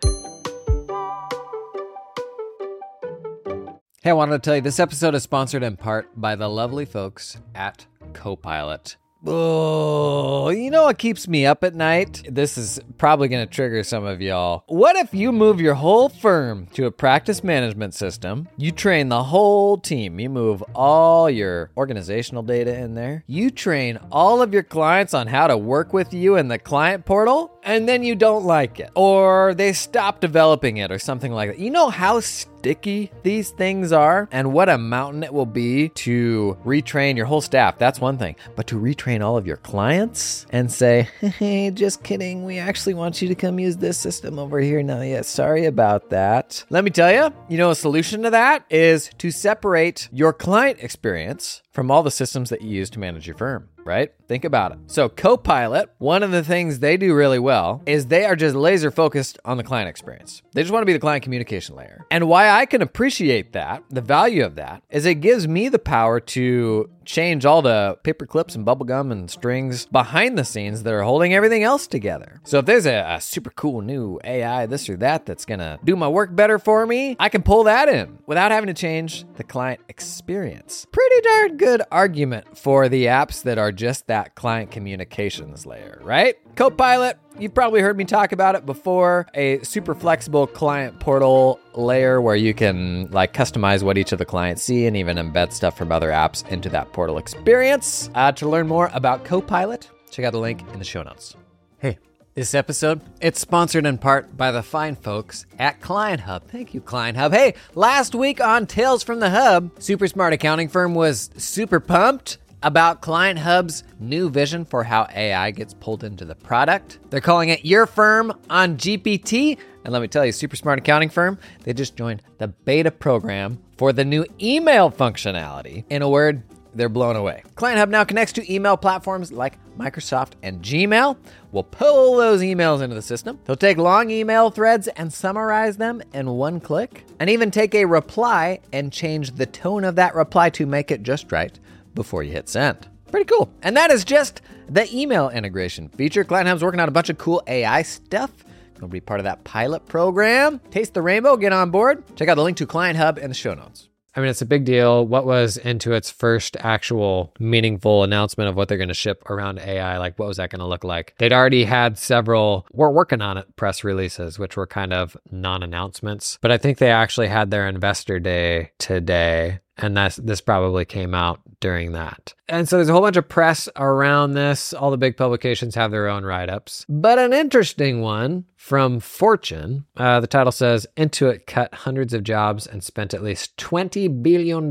Hey, 4.02 4.10
I 4.10 4.14
wanted 4.14 4.34
to 4.34 4.40
tell 4.40 4.56
you 4.56 4.62
this 4.62 4.80
episode 4.80 5.16
is 5.16 5.24
sponsored 5.24 5.64
in 5.64 5.78
part 5.78 6.10
by 6.20 6.36
the 6.36 6.50
lovely 6.50 6.86
folks 6.86 7.38
at 7.56 7.86
Copilot. 8.14 8.98
Oh, 9.26 10.50
you 10.50 10.70
know 10.70 10.84
what 10.84 10.98
keeps 10.98 11.30
me 11.30 11.46
up 11.46 11.64
at 11.64 11.74
night? 11.74 12.24
This 12.30 12.58
is 12.58 12.82
probably 12.98 13.30
going 13.30 13.48
to 13.48 13.54
trigger 13.54 13.82
some 13.84 14.04
of 14.04 14.22
y'all. 14.22 14.66
What 14.68 14.98
if 14.98 15.14
you 15.14 15.32
move 15.32 15.62
your 15.62 15.76
whole 15.76 16.10
firm 16.10 16.68
to 16.74 16.88
a 16.88 16.92
practice 16.92 17.42
management 17.42 17.94
system? 17.94 18.50
You 18.58 18.74
train 18.74 19.08
the 19.08 19.24
whole 19.24 19.78
team. 19.78 20.20
You 20.20 20.30
move 20.30 20.62
all 20.76 21.30
your 21.30 21.72
organizational 21.78 22.44
data 22.44 22.78
in 22.78 22.96
there. 22.96 23.24
You 23.26 23.50
train 23.50 23.98
all 24.12 24.42
of 24.42 24.54
your 24.54 24.64
clients 24.64 25.14
on 25.14 25.28
how 25.28 25.48
to 25.48 25.58
work 25.58 25.94
with 25.94 26.14
you 26.14 26.36
in 26.36 26.50
the 26.50 26.60
client 26.60 27.06
portal, 27.06 27.58
and 27.64 27.88
then 27.88 28.04
you 28.04 28.16
don't 28.16 28.46
like 28.46 28.80
it. 28.80 28.92
Or 28.96 29.54
they 29.54 29.74
stop 29.74 30.20
developing 30.20 30.78
it 30.78 30.92
or 30.92 31.00
something 31.00 31.32
like 31.32 31.50
that. 31.52 31.60
You 31.60 31.70
know 31.70 31.90
how 31.90 32.20
sticky 32.20 33.12
these 33.24 33.52
things 33.52 33.92
are 33.92 34.30
and 34.32 34.54
what 34.54 34.70
a 34.70 34.78
mountain 34.78 35.24
it 35.24 35.34
will 35.34 35.46
be 35.46 35.90
to 35.90 36.58
retrain 36.66 37.18
your 37.18 37.26
whole 37.26 37.42
staff. 37.42 37.78
That's 37.78 38.00
one 38.00 38.18
thing. 38.18 38.36
But 38.56 38.68
to 38.68 38.80
retrain 38.80 39.22
all 39.22 39.38
of 39.38 39.48
your 39.48 39.58
clients 39.58 40.46
and 40.52 40.72
say, 40.72 41.10
hey, 41.20 41.72
just 41.74 42.04
kidding. 42.04 42.46
We 42.46 42.60
actually 42.60 42.94
want 42.94 43.22
you 43.22 43.28
to 43.28 43.36
come 43.36 43.60
use 43.60 43.78
this 43.78 43.98
system 43.98 44.40
over 44.40 44.60
here. 44.60 44.82
now. 44.84 45.02
yeah, 45.02 45.22
sorry 45.22 45.66
about 45.66 46.10
that. 46.10 46.64
Let 46.70 46.84
me 46.84 46.90
tell 46.90 47.12
you, 47.12 47.34
you 47.50 47.58
know, 47.58 47.72
a 47.72 47.76
solution 47.76 48.24
to 48.24 48.30
that 48.30 48.66
is 48.70 49.10
to 49.18 49.32
separate 49.32 50.10
your 50.12 50.34
client 50.34 50.80
experience 50.82 51.62
from 51.72 51.90
all 51.92 52.04
the 52.04 52.12
systems 52.12 52.50
that 52.50 52.62
you 52.62 52.70
use 52.70 52.90
to 52.92 53.00
manage 53.00 53.28
your 53.28 53.38
firm 53.38 53.70
right? 53.86 54.12
Think 54.28 54.46
about 54.46 54.72
it. 54.72 54.80
So, 54.88 55.10
Copilot, 55.10 55.90
one 55.98 56.24
of 56.24 56.32
the 56.32 56.44
things 56.44 56.80
they 56.80 56.98
do 56.98 57.14
really 57.14 57.40
well 57.40 57.82
is 57.86 58.08
they 58.08 58.26
are 58.26 58.36
just 58.36 58.56
laser 58.56 58.92
focused 58.92 59.38
on 59.46 59.58
the 59.58 59.64
client 59.64 59.90
experience. 59.90 60.42
They 60.54 60.62
just 60.62 60.72
want 60.72 60.84
to 60.84 60.88
be 60.88 60.94
the 60.94 61.00
client 61.00 61.24
communication 61.24 61.76
layer. 61.76 62.06
And 62.10 62.28
why 62.28 62.50
I 62.50 62.66
can 62.66 62.82
appreciate 62.82 63.54
that, 63.54 63.84
the 63.90 64.02
value 64.02 64.46
of 64.46 64.56
that, 64.56 64.84
is 64.90 65.06
it 65.06 65.16
gives 65.16 65.48
me 65.48 65.70
the 65.70 65.80
power 65.80 66.20
to 66.20 66.90
change 67.06 67.46
all 67.46 67.62
the 67.62 67.98
paper 68.04 68.26
clips 68.26 68.56
and 68.56 68.66
bubblegum 68.66 69.12
and 69.12 69.30
strings 69.30 69.86
behind 69.88 70.38
the 70.38 70.46
scenes 70.46 70.84
that 70.84 70.94
are 70.94 71.02
holding 71.02 71.34
everything 71.34 71.64
else 71.64 71.86
together. 71.86 72.40
So 72.46 72.60
if 72.60 72.66
there's 72.66 72.86
a, 72.86 73.16
a, 73.16 73.22
super 73.22 73.50
cool 73.50 73.82
new 73.82 74.20
AI, 74.24 74.66
this 74.68 74.88
or 74.90 74.96
that, 74.98 75.26
that's 75.26 75.44
gonna 75.44 75.80
do 75.84 75.98
my 75.98 76.08
work 76.08 76.34
better 76.34 76.60
for 76.60 76.86
me, 76.86 77.16
I 77.20 77.30
can 77.30 77.44
pull 77.44 77.66
that 77.66 77.90
in 77.90 78.20
without 78.26 78.52
having 78.52 78.68
to 78.68 78.74
change 78.74 79.26
the 79.36 79.44
client 79.44 79.82
experience. 79.90 80.88
Pretty 80.92 81.22
darn 81.22 81.58
good 81.58 81.82
argument 81.92 82.58
for 82.58 82.88
the 82.88 83.06
apps 83.06 83.44
that 83.44 83.58
are 83.58 83.72
just 83.72 84.08
that 84.08 84.13
client 84.36 84.72
communications 84.72 85.66
layer, 85.66 86.00
right? 86.04 86.36
Copilot, 86.56 87.18
you've 87.40 87.54
probably 87.54 87.82
heard 87.82 87.98
me 87.98 88.06
talk 88.06 88.32
about 88.32 88.56
it 88.56 88.66
before. 88.66 89.28
A 89.34 89.62
super 89.64 89.96
flexible 89.96 90.48
client 90.48 91.00
portal 91.00 91.60
layer 91.74 92.22
where 92.22 92.36
you 92.36 92.54
can 92.54 93.10
like 93.12 93.34
customize 93.34 93.84
what 93.84 93.98
each 93.98 94.12
of 94.12 94.20
the 94.20 94.26
clients 94.26 94.64
see 94.64 94.86
and 94.86 94.96
even 94.96 95.18
embed 95.18 95.52
stuff 95.52 95.78
from 95.78 95.92
other 95.92 96.10
apps 96.10 96.48
into 96.50 96.70
that 96.70 96.94
portal 96.94 97.18
experience. 97.18 98.10
Uh, 98.16 98.32
to 98.34 98.48
learn 98.48 98.68
more 98.68 98.90
about 98.94 99.26
Copilot, 99.26 99.90
check 100.12 100.26
out 100.26 100.34
the 100.34 100.40
link 100.40 100.62
in 100.74 100.80
the 100.80 100.86
show 100.86 101.02
notes. 101.02 101.36
Hey, 101.80 101.98
this 102.36 102.54
episode, 102.54 103.02
it's 103.20 103.40
sponsored 103.40 103.86
in 103.86 103.98
part 103.98 104.38
by 104.38 104.52
the 104.52 104.64
fine 104.64 104.96
folks 104.96 105.46
at 105.58 105.82
Client 105.82 106.22
Hub. 106.22 106.48
Thank 106.48 106.74
you, 106.74 106.82
Client 106.82 107.18
Hub. 107.18 107.34
Hey, 107.34 107.56
last 107.74 108.14
week 108.14 108.42
on 108.42 108.68
Tales 108.68 109.04
from 109.04 109.20
the 109.20 109.30
Hub, 109.30 109.72
super 109.82 110.08
smart 110.08 110.34
accounting 110.34 110.68
firm 110.68 110.94
was 110.94 111.30
super 111.38 111.80
pumped 111.80 112.38
about 112.64 113.02
Client 113.02 113.38
Hub's 113.40 113.84
new 114.00 114.30
vision 114.30 114.66
for 114.66 114.84
how 114.84 115.08
AI 115.14 115.52
gets 115.52 115.74
pulled 115.74 116.04
into 116.04 116.26
the 116.26 116.36
product. 116.36 117.00
They're 117.10 117.22
calling 117.22 117.50
it 117.50 117.66
Your 117.66 117.86
Firm 117.86 118.34
on 118.50 118.78
GPT. 118.78 119.58
And 119.84 119.92
let 119.92 120.02
me 120.02 120.08
tell 120.08 120.26
you, 120.26 120.32
super 120.32 120.56
smart 120.56 120.80
accounting 120.80 121.10
firm, 121.10 121.38
they 121.64 121.74
just 121.74 121.98
joined 121.98 122.24
the 122.38 122.48
beta 122.48 122.90
program 122.90 123.62
for 123.78 123.92
the 123.92 124.06
new 124.06 124.26
email 124.42 124.90
functionality. 124.90 125.84
In 125.90 126.02
a 126.02 126.10
word, 126.10 126.42
they're 126.74 126.90
blown 126.90 127.16
away. 127.16 127.44
Client 127.56 127.80
Hub 127.80 127.90
now 127.90 128.04
connects 128.04 128.34
to 128.34 128.54
email 128.54 128.78
platforms 128.78 129.32
like 129.32 129.60
Microsoft 129.78 130.32
and 130.42 130.62
Gmail. 130.62 131.18
We'll 131.52 131.64
pull 131.64 132.16
those 132.16 132.42
emails 132.42 132.82
into 132.82 132.96
the 132.96 133.02
system. 133.02 133.40
They'll 133.46 133.56
take 133.56 133.78
long 133.78 134.10
email 134.10 134.50
threads 134.50 134.88
and 134.88 135.12
summarize 135.12 135.78
them 135.78 136.02
in 136.14 136.30
one 136.32 136.60
click, 136.60 137.06
and 137.20 137.30
even 137.30 137.52
take 137.52 137.76
a 137.76 137.86
reply 137.86 138.60
and 138.72 138.92
change 138.92 139.32
the 139.36 139.46
tone 139.46 139.84
of 139.84 139.96
that 139.96 140.16
reply 140.16 140.50
to 140.52 140.66
make 140.66 140.92
it 140.92 141.04
just 141.04 141.32
right 141.32 141.60
before 141.96 142.24
you 142.24 142.32
hit 142.32 142.50
send. 142.50 142.88
Pretty 143.12 143.26
cool. 143.26 143.54
And 143.62 143.78
that 143.78 143.92
is 143.92 144.04
just 144.04 144.42
the 144.70 144.92
email 144.96 145.30
integration 145.30 145.90
feature. 145.90 146.24
Client 146.24 146.62
working 146.62 146.80
on 146.80 146.88
a 146.88 146.92
bunch 146.92 147.10
of 147.10 147.18
cool 147.18 147.44
AI 147.48 147.84
stuff. 147.84 148.32
Gonna 148.80 148.92
be 148.92 149.00
part 149.00 149.20
of 149.20 149.26
that 149.26 149.44
pilot 149.44 149.86
program. 149.86 150.60
Taste 150.72 150.94
the 150.94 151.02
rainbow, 151.02 151.38
get 151.38 151.54
on 151.54 151.70
board. 151.72 152.04
Check 152.16 152.28
out 152.28 152.36
the 152.36 152.44
link 152.44 152.58
to 152.58 152.66
Client 152.66 152.98
Hub 152.98 153.18
in 153.18 153.30
the 153.30 153.36
show 153.36 153.54
notes. 153.54 153.90
I 154.16 154.20
mean, 154.20 154.30
it's 154.30 154.44
a 154.44 154.46
big 154.46 154.64
deal. 154.64 155.08
What 155.08 155.26
was 155.26 155.58
Intuit's 155.64 156.12
first 156.12 156.56
actual 156.60 157.34
meaningful 157.40 158.04
announcement 158.04 158.48
of 158.48 158.56
what 158.56 158.68
they're 158.68 158.78
going 158.78 158.90
to 158.90 158.94
ship 158.94 159.28
around 159.28 159.58
AI? 159.60 159.98
Like, 159.98 160.20
what 160.20 160.28
was 160.28 160.38
that 160.38 160.52
going 160.52 160.60
to 160.60 160.68
look 160.68 160.84
like? 160.84 161.16
They'd 161.18 161.34
already 161.34 161.64
had 161.64 161.98
several, 161.98 162.68
we're 162.72 162.92
working 162.92 163.22
on 163.22 163.40
it, 163.40 163.56
press 163.56 163.84
releases, 163.84 164.38
which 164.38 164.56
were 164.56 164.68
kind 164.68 164.94
of 164.94 165.18
non 165.32 165.64
announcements. 165.64 166.38
But 166.42 166.52
I 166.52 166.60
think 166.60 166.78
they 166.78 166.92
actually 166.92 167.28
had 167.28 167.50
their 167.50 167.68
investor 167.68 168.20
day 168.20 168.72
today 168.78 169.62
and 169.78 169.98
that's 169.98 170.18
this 170.18 170.42
probably 170.42 170.86
came 170.86 171.14
out 171.14 171.42
during 171.60 171.94
that. 171.94 172.34
And 172.50 172.68
so 172.68 172.76
there's 172.76 172.90
a 172.90 172.92
whole 172.92 173.02
bunch 173.02 173.18
of 173.18 173.30
press 173.30 173.70
around 173.76 174.34
this. 174.34 174.74
All 174.74 174.92
the 174.92 174.98
big 174.98 175.18
publications 175.18 175.76
have 175.76 175.92
their 175.92 176.08
own 176.08 176.24
write 176.24 176.50
ups. 176.50 176.86
But 176.90 177.18
an 177.18 177.34
interesting 177.34 178.02
one 178.02 178.46
from 178.56 179.00
Fortune 179.00 179.86
uh, 179.98 180.20
the 180.20 180.28
title 180.28 180.52
says 180.52 180.88
Intuit 180.96 181.46
cut 181.46 181.74
hundreds 181.74 182.14
of 182.14 182.24
jobs 182.24 182.68
and 182.68 182.84
spent 182.84 183.14
at 183.14 183.24
least 183.24 183.58
$20 183.58 184.22
billion 184.24 184.66